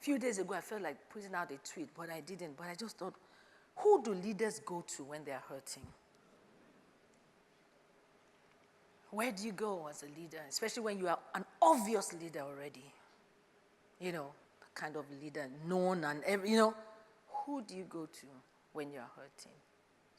[0.00, 2.56] A few days ago, I felt like putting out a tweet, but I didn't.
[2.56, 3.14] But I just thought,
[3.76, 5.82] who do leaders go to when they're hurting?
[9.10, 12.84] Where do you go as a leader, especially when you are an obvious leader already?
[14.00, 14.26] You know,
[14.74, 16.74] kind of leader known and every, you know,
[17.28, 18.26] who do you go to
[18.72, 19.52] when you're hurting?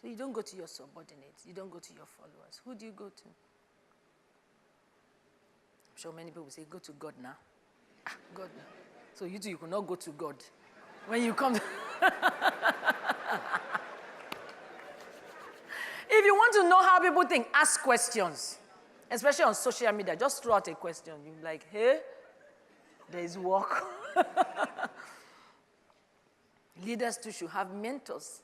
[0.01, 2.61] So you don't go to your subordinates, you don't go to your followers.
[2.63, 3.23] Who do you go to?
[3.25, 7.35] I'm sure many people say, go to God now.
[8.07, 8.63] Ah, God now.
[9.13, 10.35] So you too, you cannot go to God.
[11.07, 11.61] When you come to
[16.09, 18.57] if you want to know how people think, ask questions.
[19.09, 21.13] Especially on social media, just throw out a question.
[21.23, 21.99] You're like, hey,
[23.11, 23.83] there is work.
[26.85, 28.41] leaders too should have mentors.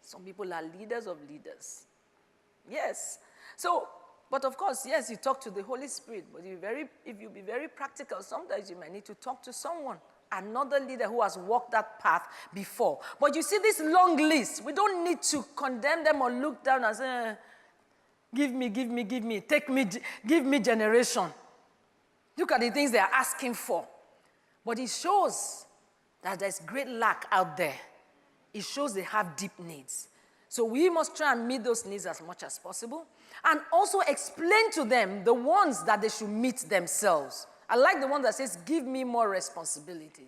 [0.00, 1.84] Some people are leaders of leaders.
[2.68, 3.18] Yes.
[3.56, 3.88] So,
[4.30, 7.28] but of course, yes, you talk to the Holy Spirit, but you very, if you
[7.28, 9.98] be very practical, sometimes you might need to talk to someone
[10.32, 13.00] another leader who has walked that path before.
[13.20, 16.84] But you see this long list, we don't need to condemn them or look down
[16.84, 17.34] and say, eh,
[18.34, 19.86] give me, give me, give me, take me,
[20.26, 21.26] give me generation.
[22.36, 23.86] Look at the things they are asking for.
[24.64, 25.66] But it shows
[26.22, 27.76] that there's great lack out there.
[28.52, 30.08] It shows they have deep needs.
[30.48, 33.06] So we must try and meet those needs as much as possible
[33.44, 37.46] and also explain to them the ones that they should meet themselves.
[37.70, 40.26] I like the one that says, Give me more responsibility,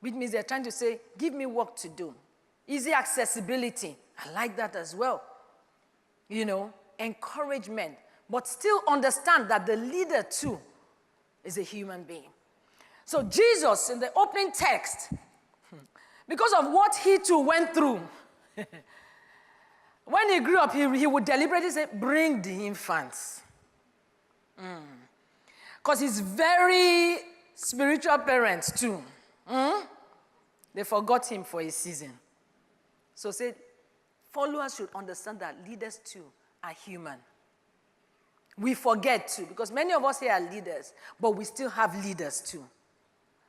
[0.00, 2.14] which means they're trying to say, Give me work to do.
[2.68, 3.96] Easy accessibility.
[4.24, 5.22] I like that as well.
[6.30, 7.96] you know, encouragement,
[8.30, 10.58] but still understand that the leader too
[11.42, 12.30] is a human being.
[13.04, 15.12] So, Jesus, in the opening text,
[16.28, 18.00] because of what he too went through,
[20.04, 23.42] when he grew up, he, he would deliberately say, Bring the infants.
[24.56, 24.84] Hmm.
[25.82, 27.18] Because he's very
[27.54, 29.02] spiritual parents too.
[29.50, 29.82] Mm?
[30.74, 32.12] They forgot him for a season.
[33.14, 33.54] So, say,
[34.30, 36.24] followers should understand that leaders too
[36.62, 37.18] are human.
[38.58, 42.40] We forget too, because many of us here are leaders, but we still have leaders
[42.40, 42.64] too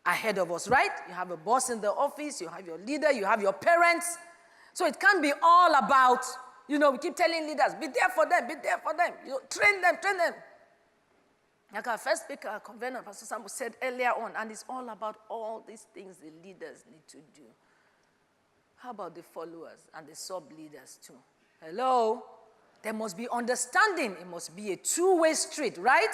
[0.05, 0.89] ahead of us, right?
[1.07, 4.17] You have a boss in the office, you have your leader, you have your parents.
[4.73, 6.25] So it can't be all about,
[6.67, 9.11] you know, we keep telling leaders, be there for them, be there for them.
[9.25, 10.33] You know, train them, train them.
[11.73, 15.17] Like our first speaker, uh, convener, Pastor Sam said earlier on, and it's all about
[15.29, 17.43] all these things the leaders need to do.
[18.75, 21.13] How about the followers and the sub leaders too?
[21.63, 22.23] Hello?
[22.83, 24.17] There must be understanding.
[24.19, 26.13] It must be a two way street, right?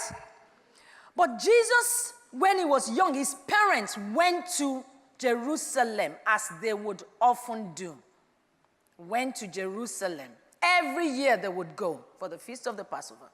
[1.15, 4.83] But Jesus when he was young, his parents went to
[5.17, 7.97] Jerusalem as they would often do.
[8.97, 10.29] Went to Jerusalem.
[10.61, 13.29] Every year they would go for the feast of the Passover.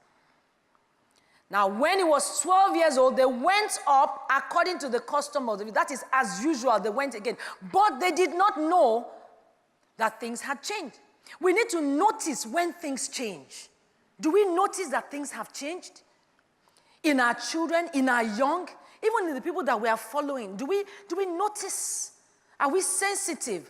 [1.53, 5.59] Now, when he was 12 years old, they went up according to the custom of
[5.59, 7.37] the that is as usual, they went again.
[7.71, 9.05] But they did not know
[9.97, 10.97] that things had changed.
[11.39, 13.69] We need to notice when things change.
[14.19, 16.01] Do we notice that things have changed?
[17.03, 18.67] In our children, in our young,
[19.03, 22.13] even in the people that we are following, do we, do we notice?
[22.59, 23.69] Are we sensitive?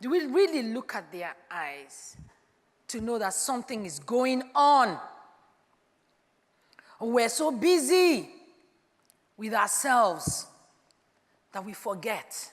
[0.00, 2.16] Do we really look at their eyes
[2.86, 4.96] to know that something is going on?
[7.00, 8.28] We're so busy
[9.36, 10.46] with ourselves
[11.52, 12.52] that we forget.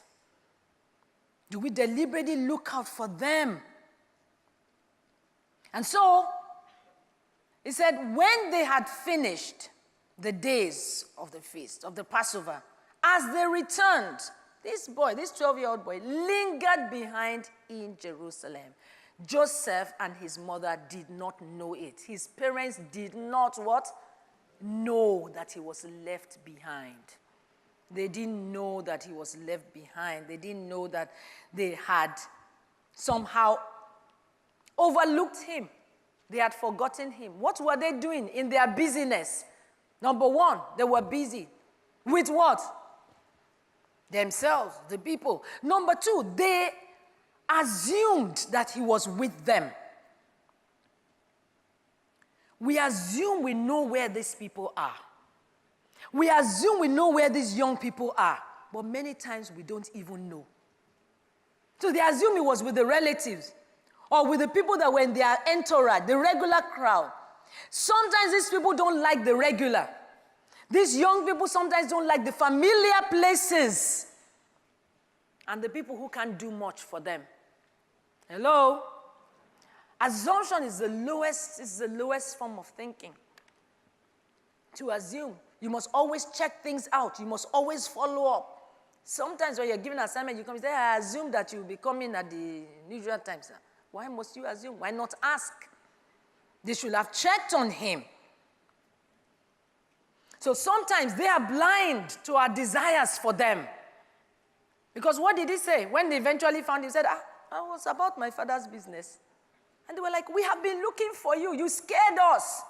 [1.49, 3.59] Do we deliberately look out for them?
[5.73, 6.25] And so,
[7.63, 9.69] he said, when they had finished,
[10.19, 12.61] the days of the feast, of the Passover.
[13.03, 14.19] As they returned,
[14.63, 18.73] this boy, this 12 year old boy, lingered behind in Jerusalem.
[19.25, 22.01] Joseph and his mother did not know it.
[22.05, 23.87] His parents did not what?
[24.61, 26.95] Know that he was left behind.
[27.89, 30.27] They didn't know that he was left behind.
[30.27, 31.11] They didn't know that
[31.53, 32.11] they had
[32.93, 33.57] somehow
[34.77, 35.69] overlooked him.
[36.29, 37.39] They had forgotten him.
[37.39, 39.45] What were they doing in their busyness?
[40.01, 41.47] Number one, they were busy.
[42.05, 42.59] With what?
[44.09, 45.43] Themselves, the people.
[45.63, 46.69] Number two, they
[47.49, 49.71] assumed that he was with them.
[52.59, 54.95] We assume we know where these people are.
[56.11, 58.39] We assume we know where these young people are,
[58.73, 60.45] but many times we don't even know.
[61.79, 63.53] So they assume it was with the relatives
[64.09, 67.11] or with the people that were in their entourage, the regular crowd.
[67.69, 69.87] Sometimes these people don't like the regular.
[70.69, 74.07] These young people sometimes don't like the familiar places
[75.47, 77.21] and the people who can't do much for them.
[78.29, 78.81] Hello?
[79.99, 83.13] Assumption is the lowest, is the lowest form of thinking.
[84.75, 85.33] To assume.
[85.59, 87.19] You must always check things out.
[87.19, 88.53] You must always follow up.
[89.03, 92.13] Sometimes when you're given assignment, you come and say, I assume that you'll be coming
[92.13, 93.39] at the usual time.
[93.91, 94.79] Why must you assume?
[94.79, 95.53] Why not ask?
[96.63, 98.03] They should have checked on him.
[100.39, 103.65] So sometimes they are blind to our desires for them.
[104.93, 105.85] Because what did he say?
[105.85, 109.19] When they eventually found him, he said, ah, I was about my father's business.
[109.87, 111.55] And they were like, We have been looking for you.
[111.55, 112.61] You scared us.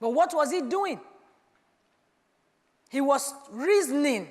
[0.00, 1.00] But what was he doing?
[2.90, 4.28] He was reasoning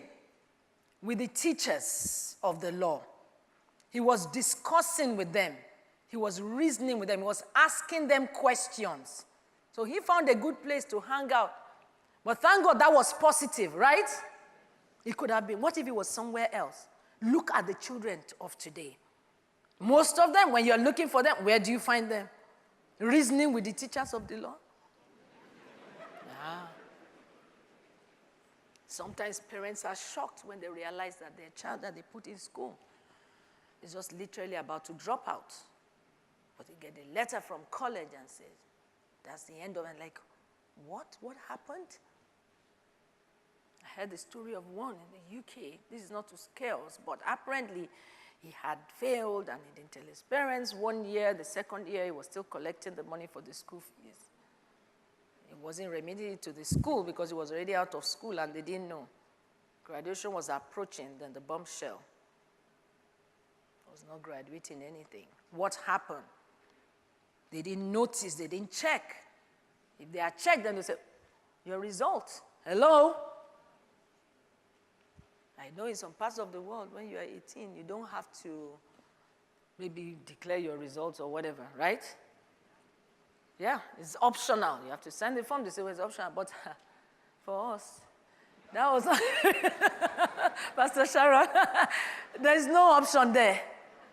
[1.01, 3.01] with the teachers of the law.
[3.89, 5.53] He was discussing with them.
[6.07, 7.19] He was reasoning with them.
[7.19, 9.25] He was asking them questions.
[9.73, 11.53] So he found a good place to hang out.
[12.23, 14.09] But thank God that was positive, right?
[15.05, 15.61] It could have been.
[15.61, 16.87] What if it was somewhere else?
[17.21, 18.97] Look at the children of today.
[19.79, 22.27] Most of them, when you're looking for them, where do you find them?
[22.99, 24.55] Reasoning with the teachers of the law?
[26.27, 26.59] Yeah.
[28.87, 32.75] Sometimes parents are shocked when they realize that their child that they put in school
[33.83, 35.53] is just literally about to drop out.
[36.57, 38.47] But they get a letter from college and says,
[39.23, 39.99] that's the end of it.
[39.99, 40.19] Like,
[40.87, 41.17] what?
[41.21, 41.99] What happened?
[43.83, 45.79] I heard the story of one in the UK.
[45.91, 47.89] This is not to scare us, but apparently
[48.41, 50.73] he had failed and he didn't tell his parents.
[50.73, 54.29] One year, the second year, he was still collecting the money for the school fees.
[55.47, 58.61] He wasn't remedied to the school because he was already out of school and they
[58.61, 59.07] didn't know.
[59.83, 61.99] Graduation was approaching, then the bombshell.
[63.85, 65.27] He was not graduating anything.
[65.51, 66.23] What happened?
[67.51, 69.15] They didn't notice, they didn't check.
[69.99, 70.95] If they are checked, then they say,
[71.65, 72.41] Your result.
[72.65, 73.15] Hello?
[75.59, 78.31] I know in some parts of the world, when you are 18, you don't have
[78.43, 78.69] to
[79.79, 82.03] maybe declare your results or whatever, right?
[83.59, 84.79] Yeah, it's optional.
[84.85, 86.31] You have to send the form to say well, it's optional.
[86.35, 86.51] But
[87.43, 88.01] for us,
[88.73, 89.05] that was
[90.75, 91.47] Pastor Sharon.
[92.41, 93.61] There's no option there.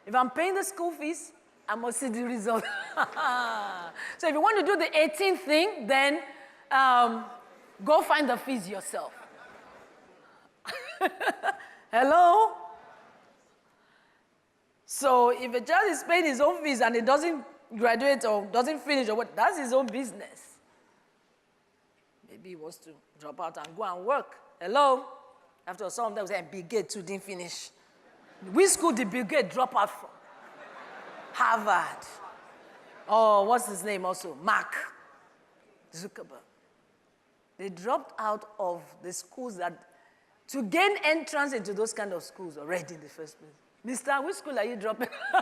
[0.07, 1.33] If I'm paying the school fees,
[1.69, 2.65] I must see the result.
[4.19, 6.21] so if you want to do the 18th thing, then
[6.71, 7.25] um,
[7.85, 9.13] go find the fees yourself.
[11.93, 12.53] Hello?
[14.87, 17.45] So if a child is paying his own fees and he doesn't
[17.77, 20.59] graduate or doesn't finish or what, that's his own business.
[22.31, 22.91] Maybe he wants to
[23.21, 24.37] drop out and go and work.
[24.61, 25.05] Hello?
[25.67, 27.71] After some of them say, eh, Bill Gates too didn't finish.
[28.53, 30.11] Which school did Bill Gates drop out from?
[31.33, 32.07] Harvard.
[33.09, 34.37] Oh, what's his name also?
[34.43, 34.75] Mark
[35.93, 36.43] Zuckerberg.
[37.59, 39.79] They dropped out of the schools that,
[40.49, 43.51] to gain entrance into those kind of schools already in the first place.
[43.83, 45.09] Mister, which school are you dropping?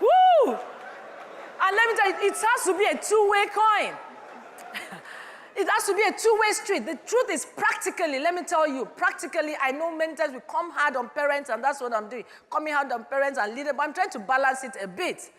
[0.00, 0.52] Woo!
[0.52, 3.94] And let me tell you, it has to be a two-way coin.
[5.56, 6.84] It has to be a two-way street.
[6.84, 10.96] The truth is practically, let me tell you, practically, I know times we come hard
[10.96, 12.24] on parents, and that's what I'm doing.
[12.50, 15.30] Coming hard on parents and leaders, but I'm trying to balance it a bit.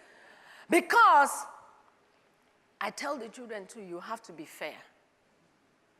[0.69, 1.31] Because
[2.79, 4.75] I tell the children too, you have to be fair.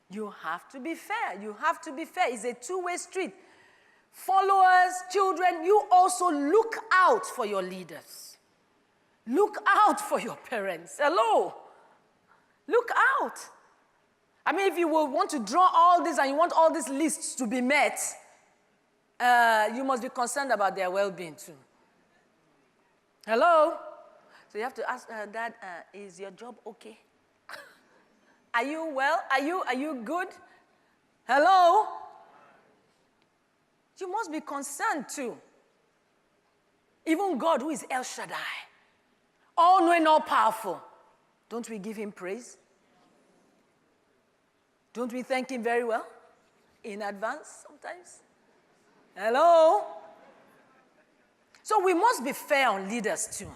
[0.10, 1.42] You have to be fair.
[1.42, 2.34] You have to be fair.
[2.34, 3.34] It's a two-way street.
[4.12, 8.38] Followers, children, you also look out for your leaders.
[9.28, 10.98] Look out for your parents.
[11.00, 11.54] Hello.
[12.68, 12.90] Look
[13.22, 13.38] out.
[14.46, 16.88] I mean, if you will want to draw all this and you want all these
[16.88, 18.00] lists to be met,
[19.20, 21.56] uh, you must be concerned about their well being too.
[23.26, 23.74] Hello?
[24.50, 27.00] So you have to ask, uh, Dad, uh, is your job okay?
[28.56, 29.22] Are you well?
[29.32, 30.28] Are you, are you good?
[31.28, 31.88] Hello?
[34.00, 35.38] You must be concerned too.
[37.06, 38.36] Even God, who is El Shaddai,
[39.58, 40.82] all knowing, all powerful,
[41.50, 42.58] don't we give him praise?
[44.96, 46.08] Don't we thank Him very well?
[46.86, 48.22] In advance sometimes?
[49.14, 49.84] Hello?
[51.62, 53.52] So we must be fair on leaders too.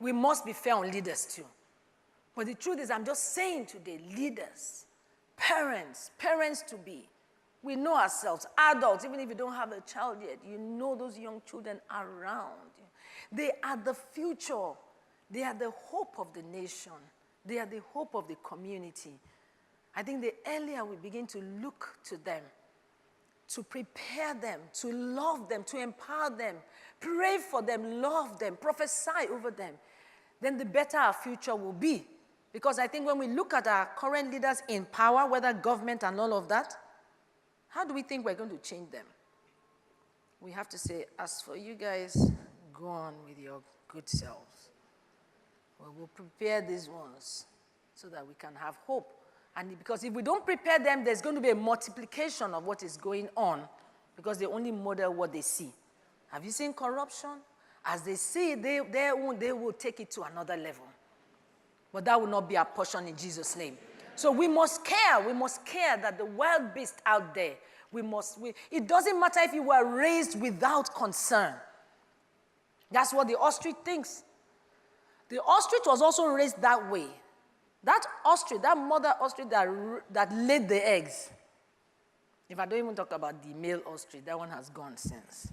[0.00, 1.44] We must be fair on leaders too.
[2.38, 4.86] But the truth is, I'm just saying today, leaders,
[5.36, 7.08] parents, parents to be,
[7.64, 11.18] we know ourselves, adults, even if you don't have a child yet, you know those
[11.18, 12.70] young children around.
[13.32, 14.70] They are the future,
[15.28, 16.92] they are the hope of the nation,
[17.44, 19.14] they are the hope of the community.
[19.96, 22.44] I think the earlier we begin to look to them,
[23.48, 26.54] to prepare them, to love them, to empower them,
[27.00, 29.74] pray for them, love them, prophesy over them,
[30.40, 32.06] then the better our future will be.
[32.58, 36.18] Because I think when we look at our current leaders in power, whether government and
[36.18, 36.74] all of that,
[37.68, 39.04] how do we think we're going to change them?
[40.40, 42.32] We have to say, as for you guys,
[42.74, 44.70] go on with your good selves.
[45.78, 47.46] We will prepare these ones
[47.94, 49.06] so that we can have hope
[49.58, 52.82] and because if we don't prepare them, there's going to be a multiplication of what
[52.82, 53.62] is going on
[54.16, 55.72] because they only model what they see.
[56.28, 57.30] Have you seen corruption?
[57.84, 60.84] As they see, they, they, they will take it to another level.
[61.92, 63.78] But that will not be our portion in Jesus' name.
[64.14, 65.20] So we must care.
[65.26, 67.54] We must care that the wild beast out there,
[67.90, 71.54] we must, we, it doesn't matter if you were raised without concern.
[72.90, 74.22] That's what the ostrich thinks.
[75.28, 77.06] The ostrich was also raised that way.
[77.84, 79.68] That ostrich, that mother ostrich that,
[80.10, 81.30] that laid the eggs,
[82.48, 85.52] if I don't even talk about the male ostrich, that one has gone since.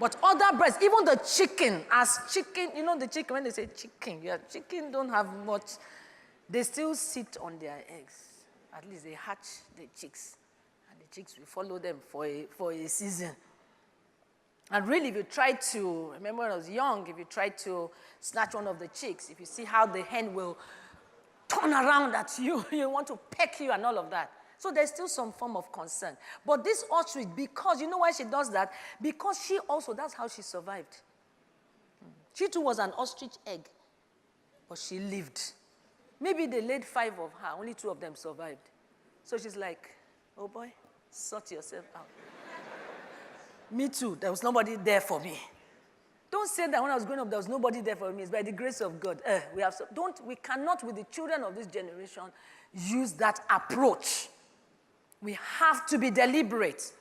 [0.00, 3.66] But other birds, even the chicken, as chicken, you know the chicken, when they say
[3.66, 5.72] chicken, yeah, chicken don't have much,
[6.48, 8.14] they still sit on their eggs.
[8.74, 9.46] At least they hatch
[9.76, 10.36] the chicks.
[10.90, 13.32] And the chicks will follow them for a, for a season.
[14.70, 17.90] And really, if you try to, remember when I was young, if you try to
[18.20, 20.56] snatch one of the chicks, if you see how the hen will
[21.46, 24.30] turn around at you, you want to peck you and all of that.
[24.60, 26.18] So there's still some form of concern.
[26.44, 28.70] But this ostrich, because you know why she does that?
[29.00, 30.98] Because she also, that's how she survived.
[32.34, 33.62] She too was an ostrich egg,
[34.68, 35.40] but she lived.
[36.20, 38.68] Maybe they laid five of her, only two of them survived.
[39.24, 39.92] So she's like,
[40.36, 40.70] oh boy,
[41.10, 42.08] sort yourself out.
[43.70, 45.40] me too, there was nobody there for me.
[46.30, 48.24] Don't say that when I was growing up, there was nobody there for me.
[48.24, 49.22] It's by the grace of God.
[49.26, 52.24] Uh, we, have don't, we cannot, with the children of this generation,
[52.74, 54.28] use that approach.
[55.22, 56.92] We have to be deliberate.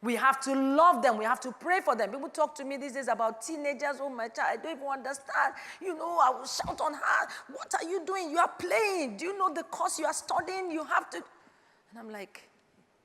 [0.00, 1.18] We have to love them.
[1.18, 2.10] We have to pray for them.
[2.10, 3.96] People talk to me these days about teenagers.
[4.00, 5.54] Oh, my child, I don't even understand.
[5.82, 7.28] You know, I will shout on her.
[7.52, 8.30] What are you doing?
[8.30, 9.16] You are playing.
[9.16, 10.70] Do you know the course you are studying?
[10.70, 11.16] You have to.
[11.16, 12.48] And I'm like,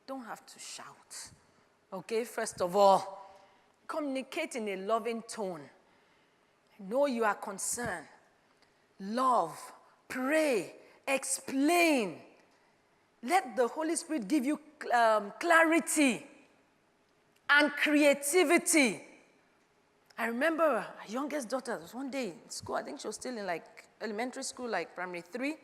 [0.05, 1.32] don't have to shout.
[1.91, 3.41] Okay, first of all,
[3.88, 5.61] communicate in a loving tone.
[6.80, 8.05] Know you are concerned.
[8.99, 9.59] Love,
[10.07, 10.74] pray,
[11.07, 12.18] explain.
[13.24, 14.59] Let the Holy Spirit give you
[14.93, 16.26] um, clarity
[17.49, 19.01] and creativity.
[20.17, 23.38] I remember our youngest daughter was one day in school, I think she was still
[23.38, 23.63] in like
[24.01, 25.55] elementary school, like primary three,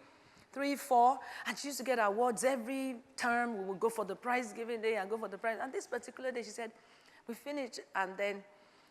[0.53, 3.57] three, four, and she used to get awards every term.
[3.57, 5.57] We would go for the prize giving day and go for the prize.
[5.61, 6.71] And this particular day, she said,
[7.27, 8.43] we finished, and then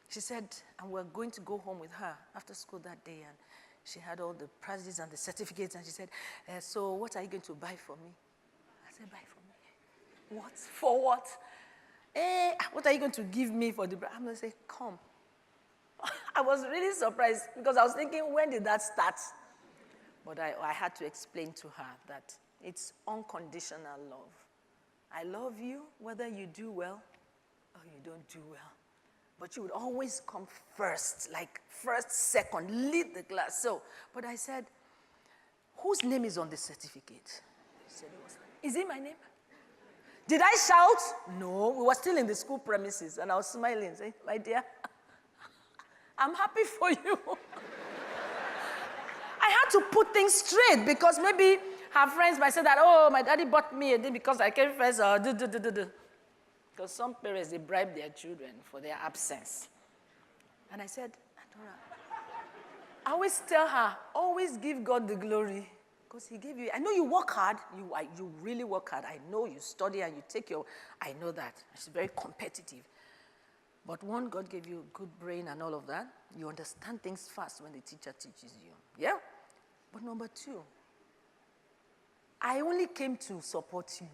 [0.08, 0.44] she said,
[0.80, 3.24] and we're going to go home with her after school that day.
[3.26, 3.36] And
[3.84, 6.10] she had all the prizes and the certificates, and she said,
[6.48, 8.10] uh, so what are you going to buy for me?
[9.06, 9.40] Buy for
[10.34, 10.40] me.
[10.40, 10.56] What?
[10.56, 11.26] For what?
[12.14, 14.12] Eh, what are you going to give me for the bread?
[14.14, 14.98] I'm going to say, come.
[16.34, 19.14] I was really surprised because I was thinking, when did that start?
[20.24, 24.34] But I, I had to explain to her that it's unconditional love.
[25.14, 27.00] I love you whether you do well
[27.74, 28.72] or you don't do well.
[29.40, 33.62] But you would always come first, like first, second, lead the class.
[33.62, 33.82] So,
[34.12, 34.66] but I said,
[35.76, 37.40] whose name is on the certificate?
[37.86, 38.36] He said, it was,
[38.68, 39.14] is it my name?
[40.28, 41.00] Did I shout?
[41.40, 44.62] No, we were still in the school premises, and I was smiling, saying, My dear,
[46.18, 47.18] I'm happy for you.
[49.40, 51.58] I had to put things straight because maybe
[51.94, 54.72] her friends might say that, oh, my daddy bought me a thing because I came
[54.72, 55.86] first, or do, do, do, do, do.
[56.76, 59.68] Because some parents, they bribe their children for their absence.
[60.70, 61.72] And I said, Adora,
[63.06, 65.66] I always tell her, always give God the glory.
[66.08, 69.04] Because he gave you, I know you work hard, you, you really work hard.
[69.04, 70.64] I know you study and you take your,
[71.02, 71.62] I know that.
[71.74, 72.82] She's very competitive.
[73.86, 76.06] But one, God gave you a good brain and all of that.
[76.34, 78.70] You understand things fast when the teacher teaches you.
[78.98, 79.18] Yeah?
[79.92, 80.62] But number two,
[82.40, 84.08] I only came to support you.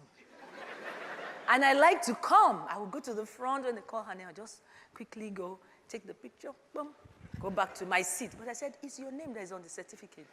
[1.49, 2.63] and I like to come.
[2.69, 4.27] I will go to the front when they call her name.
[4.29, 4.61] I just
[4.93, 6.89] quickly go, take the picture, boom,
[7.39, 8.31] go back to my seat.
[8.37, 10.27] But I said, it's your name that is on the certificate.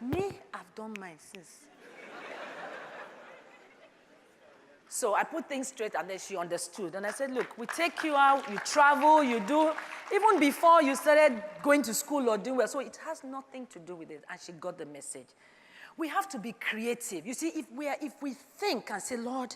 [0.00, 1.66] Me, I've done mine since.
[4.88, 6.94] so I put things straight and then she understood.
[6.94, 9.72] And I said, Look, we take you out, you travel, you do,
[10.14, 12.68] even before you started going to school or doing well.
[12.68, 14.24] So it has nothing to do with it.
[14.30, 15.28] And she got the message.
[15.96, 17.26] We have to be creative.
[17.26, 19.54] You see, if we, are, if we think and say, Lord,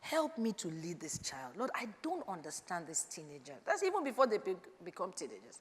[0.00, 1.54] help me to lead this child.
[1.56, 3.54] Lord, I don't understand this teenager.
[3.66, 5.60] That's even before they be, become teenagers.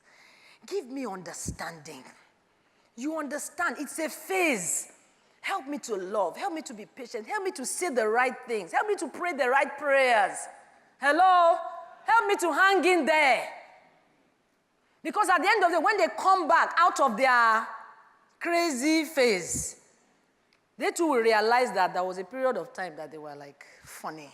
[0.65, 2.03] Give me understanding.
[2.97, 4.91] You understand, it's a phase.
[5.39, 6.35] Help me to love.
[6.35, 7.27] Help me to be patient.
[7.27, 8.71] Help me to say the right things.
[8.71, 10.35] Help me to pray the right prayers.
[10.99, 11.55] Hello?
[12.03, 13.47] Help me to hang in there.
[15.03, 17.67] Because at the end of the when they come back out of their
[18.39, 19.75] crazy phase,
[20.75, 23.63] they too will realize that there was a period of time that they were like
[23.83, 24.31] funny.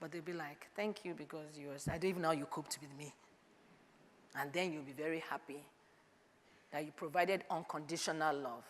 [0.00, 2.78] But they'll be like, thank you because you I don't even know how you coped
[2.80, 3.12] with me.
[4.36, 5.64] And then you'll be very happy
[6.72, 8.64] that you provided unconditional love.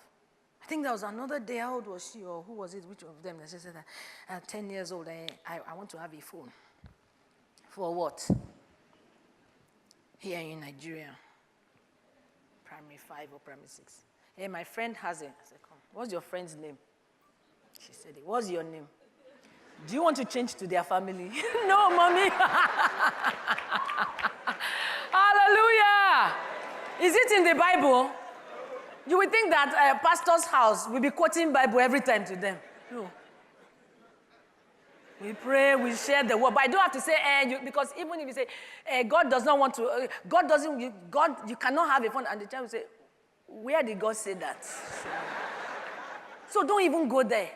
[0.62, 3.02] I think there was another day, how old was she, or who was it, which
[3.02, 3.36] of them?
[3.40, 3.84] They said that
[4.28, 6.50] at 10 years old, I, I, I want to have a phone.
[7.68, 8.28] For what?
[10.18, 11.16] Here in Nigeria,
[12.64, 14.02] primary five or primary six.
[14.36, 15.28] Hey, my friend has it.
[15.28, 15.78] I said, come.
[15.92, 16.76] What's your friend's name?
[17.78, 18.22] She said, it.
[18.24, 18.88] what's your name?
[19.86, 21.30] Do you want to change to their family?
[21.66, 22.28] no, mommy.
[25.12, 26.34] Hallelujah.
[27.00, 28.10] Is it in the Bible?
[29.06, 32.58] You would think that a pastor's house will be quoting Bible every time to them.
[32.92, 33.10] No.
[35.20, 37.92] We pray, we share the word, but I don't have to say, eh, you, because
[37.98, 38.46] even if you say,
[38.86, 42.10] eh, God does not want to, uh, God doesn't, you, God, you cannot have a
[42.10, 42.84] phone, and the child will say,
[43.48, 44.64] where did God say that?
[46.48, 47.50] so don't even go there.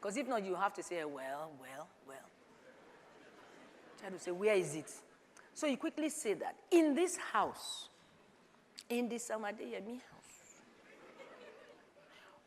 [0.00, 2.16] Because if not, you have to say, well, well, well.
[4.00, 4.90] Child will say, where is it?
[5.54, 6.56] So you quickly say that.
[6.72, 7.89] In this house,
[8.90, 10.60] in the Sam Adeyemi house,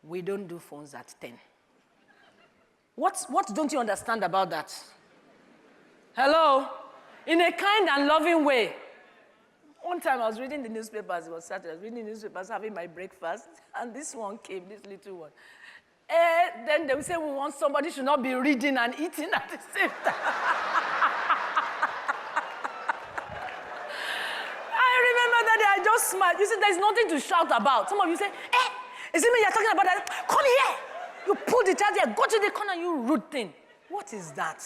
[0.03, 1.33] we don't do phones at 10.
[2.95, 4.77] What, what don't you understand about that?
[6.15, 6.67] Hello?
[7.25, 8.75] In a kind and loving way.
[9.81, 12.49] One time I was reading the newspapers, it was Saturday, I was reading the newspapers,
[12.49, 13.45] having my breakfast,
[13.79, 15.31] and this one came, this little one.
[16.09, 19.49] Eh, then they will say we want somebody should not be reading and eating at
[19.49, 20.13] the same time.
[25.75, 27.89] I You see, there's nothing to shout about.
[27.89, 28.69] Some of you say, eh,
[29.13, 30.09] is it me you're talking about that?
[30.27, 30.75] Come here.
[31.27, 33.53] You pull the child here, go to the corner, you rude thing.
[33.89, 34.63] What is that?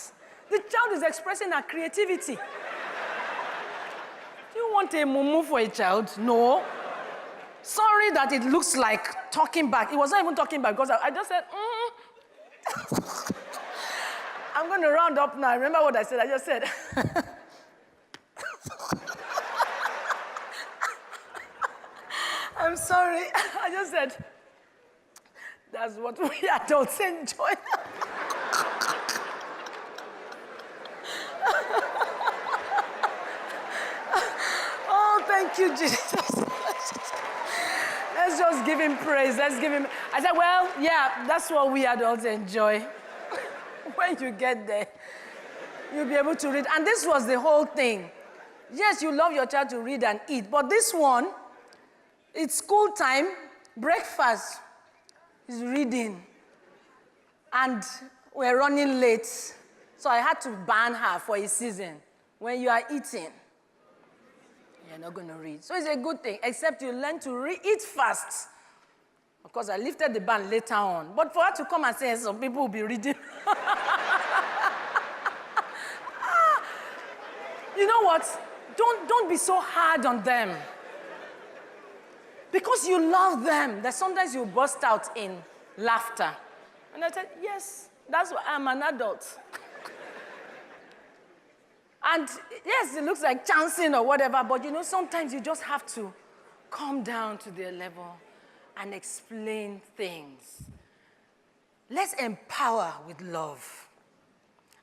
[0.50, 2.36] The child is expressing her creativity.
[2.36, 2.42] Do
[4.56, 6.10] you want a mumu for a child?
[6.18, 6.64] No.
[7.62, 9.92] Sorry that it looks like talking back.
[9.92, 11.90] It was not even talking back because I, I just said, mm.
[14.56, 15.56] I'm going to round up now.
[15.56, 16.20] Remember what I said?
[16.20, 16.64] I just said,
[22.78, 23.24] I'm sorry.
[23.62, 24.16] I just said,
[25.72, 27.50] that's what we adults enjoy.
[34.90, 36.14] oh, thank you, Jesus.
[38.16, 39.38] Let's just give him praise.
[39.38, 39.88] Let's give him.
[40.14, 42.86] I said, well, yeah, that's what we adults enjoy.
[43.96, 44.88] when you get there,
[45.96, 46.68] you'll be able to read.
[46.76, 48.12] And this was the whole thing.
[48.72, 51.30] Yes, you love your child to read and eat, but this one,
[52.38, 53.30] it's school time,
[53.76, 54.60] breakfast
[55.50, 56.24] is reading.
[57.52, 57.82] And
[58.34, 59.26] we're running late.
[59.98, 61.96] So I had to ban her for a season.
[62.38, 63.32] When you are eating,
[64.88, 65.64] you're not going to read.
[65.64, 68.50] So it's a good thing, except you learn to re- eat fast.
[69.44, 71.14] Of course, I lifted the ban later on.
[71.16, 73.16] But for her to come and say, some people will be reading.
[76.20, 76.62] Ah!
[77.78, 78.24] you know what?
[78.76, 80.56] Don't, don't be so hard on them.
[82.52, 85.38] Because you love them, that sometimes you burst out in
[85.78, 86.32] laughter.
[86.94, 89.38] And I said, Yes, that's why I'm an adult.
[92.04, 92.28] and
[92.66, 96.14] yes, it looks like chancing or whatever, but you know, sometimes you just have to
[96.72, 98.16] come down to their level
[98.78, 100.64] and explain things.
[101.90, 103.88] Let's empower with love.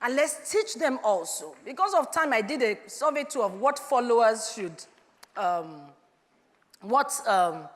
[0.00, 1.54] And let's teach them also.
[1.64, 4.84] Because of time, I did a survey too of what followers should,
[5.36, 5.82] um,
[6.84, 7.68] what um,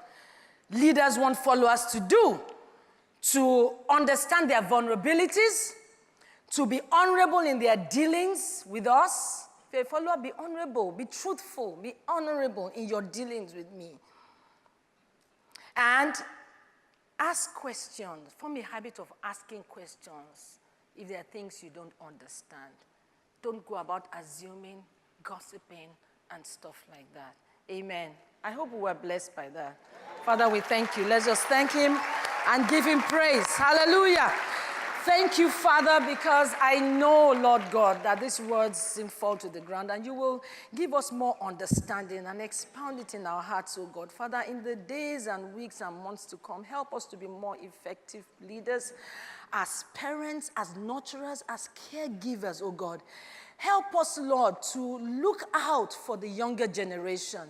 [0.70, 2.40] leaders want followers to do
[3.20, 5.72] to understand their vulnerabilities,
[6.50, 9.48] to be honorable in their dealings with us.
[9.68, 13.96] If you're a follower, be honorable, be truthful, be honorable in your dealings with me.
[15.76, 16.14] And
[17.18, 18.30] ask questions.
[18.36, 20.60] Form a habit of asking questions
[20.96, 22.72] if there are things you don't understand.
[23.42, 24.82] Don't go about assuming,
[25.22, 25.90] gossiping,
[26.30, 27.34] and stuff like that.
[27.70, 28.10] Amen.
[28.44, 29.76] I hope we were blessed by that.
[30.24, 31.04] Father, we thank you.
[31.06, 31.98] Let's just thank him
[32.48, 33.46] and give him praise.
[33.46, 34.32] Hallelujah.
[35.04, 39.60] Thank you, Father, because I know, Lord God, that these words didn't fall to the
[39.60, 40.42] ground and you will
[40.74, 44.12] give us more understanding and expound it in our hearts, oh God.
[44.12, 47.56] Father, in the days and weeks and months to come, help us to be more
[47.60, 48.92] effective leaders
[49.52, 53.00] as parents, as nurturers, as caregivers, oh God.
[53.56, 57.40] Help us, Lord, to look out for the younger generation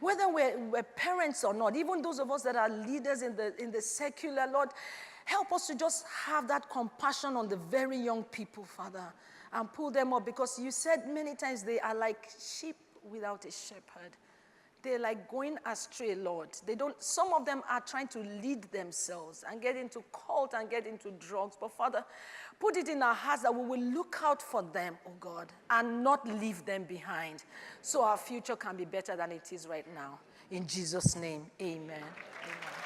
[0.00, 3.54] whether we're, we're, parents or not, even those of us that are leaders in the,
[3.62, 4.70] in the secular, Lord,
[5.24, 9.12] help us to just have that compassion on the very young people, Father,
[9.52, 12.76] and pull them up because you said many times they are like sheep
[13.10, 14.16] without a shepherd.
[14.82, 16.50] They're like going astray, Lord.
[16.64, 20.70] They don't, some of them are trying to lead themselves and get into cult and
[20.70, 21.56] get into drugs.
[21.60, 22.04] But Father,
[22.60, 26.02] Put it in our hearts that we will look out for them, oh God, and
[26.02, 27.44] not leave them behind
[27.80, 30.18] so our future can be better than it is right now.
[30.50, 31.82] In Jesus' name, amen.
[31.88, 32.77] amen.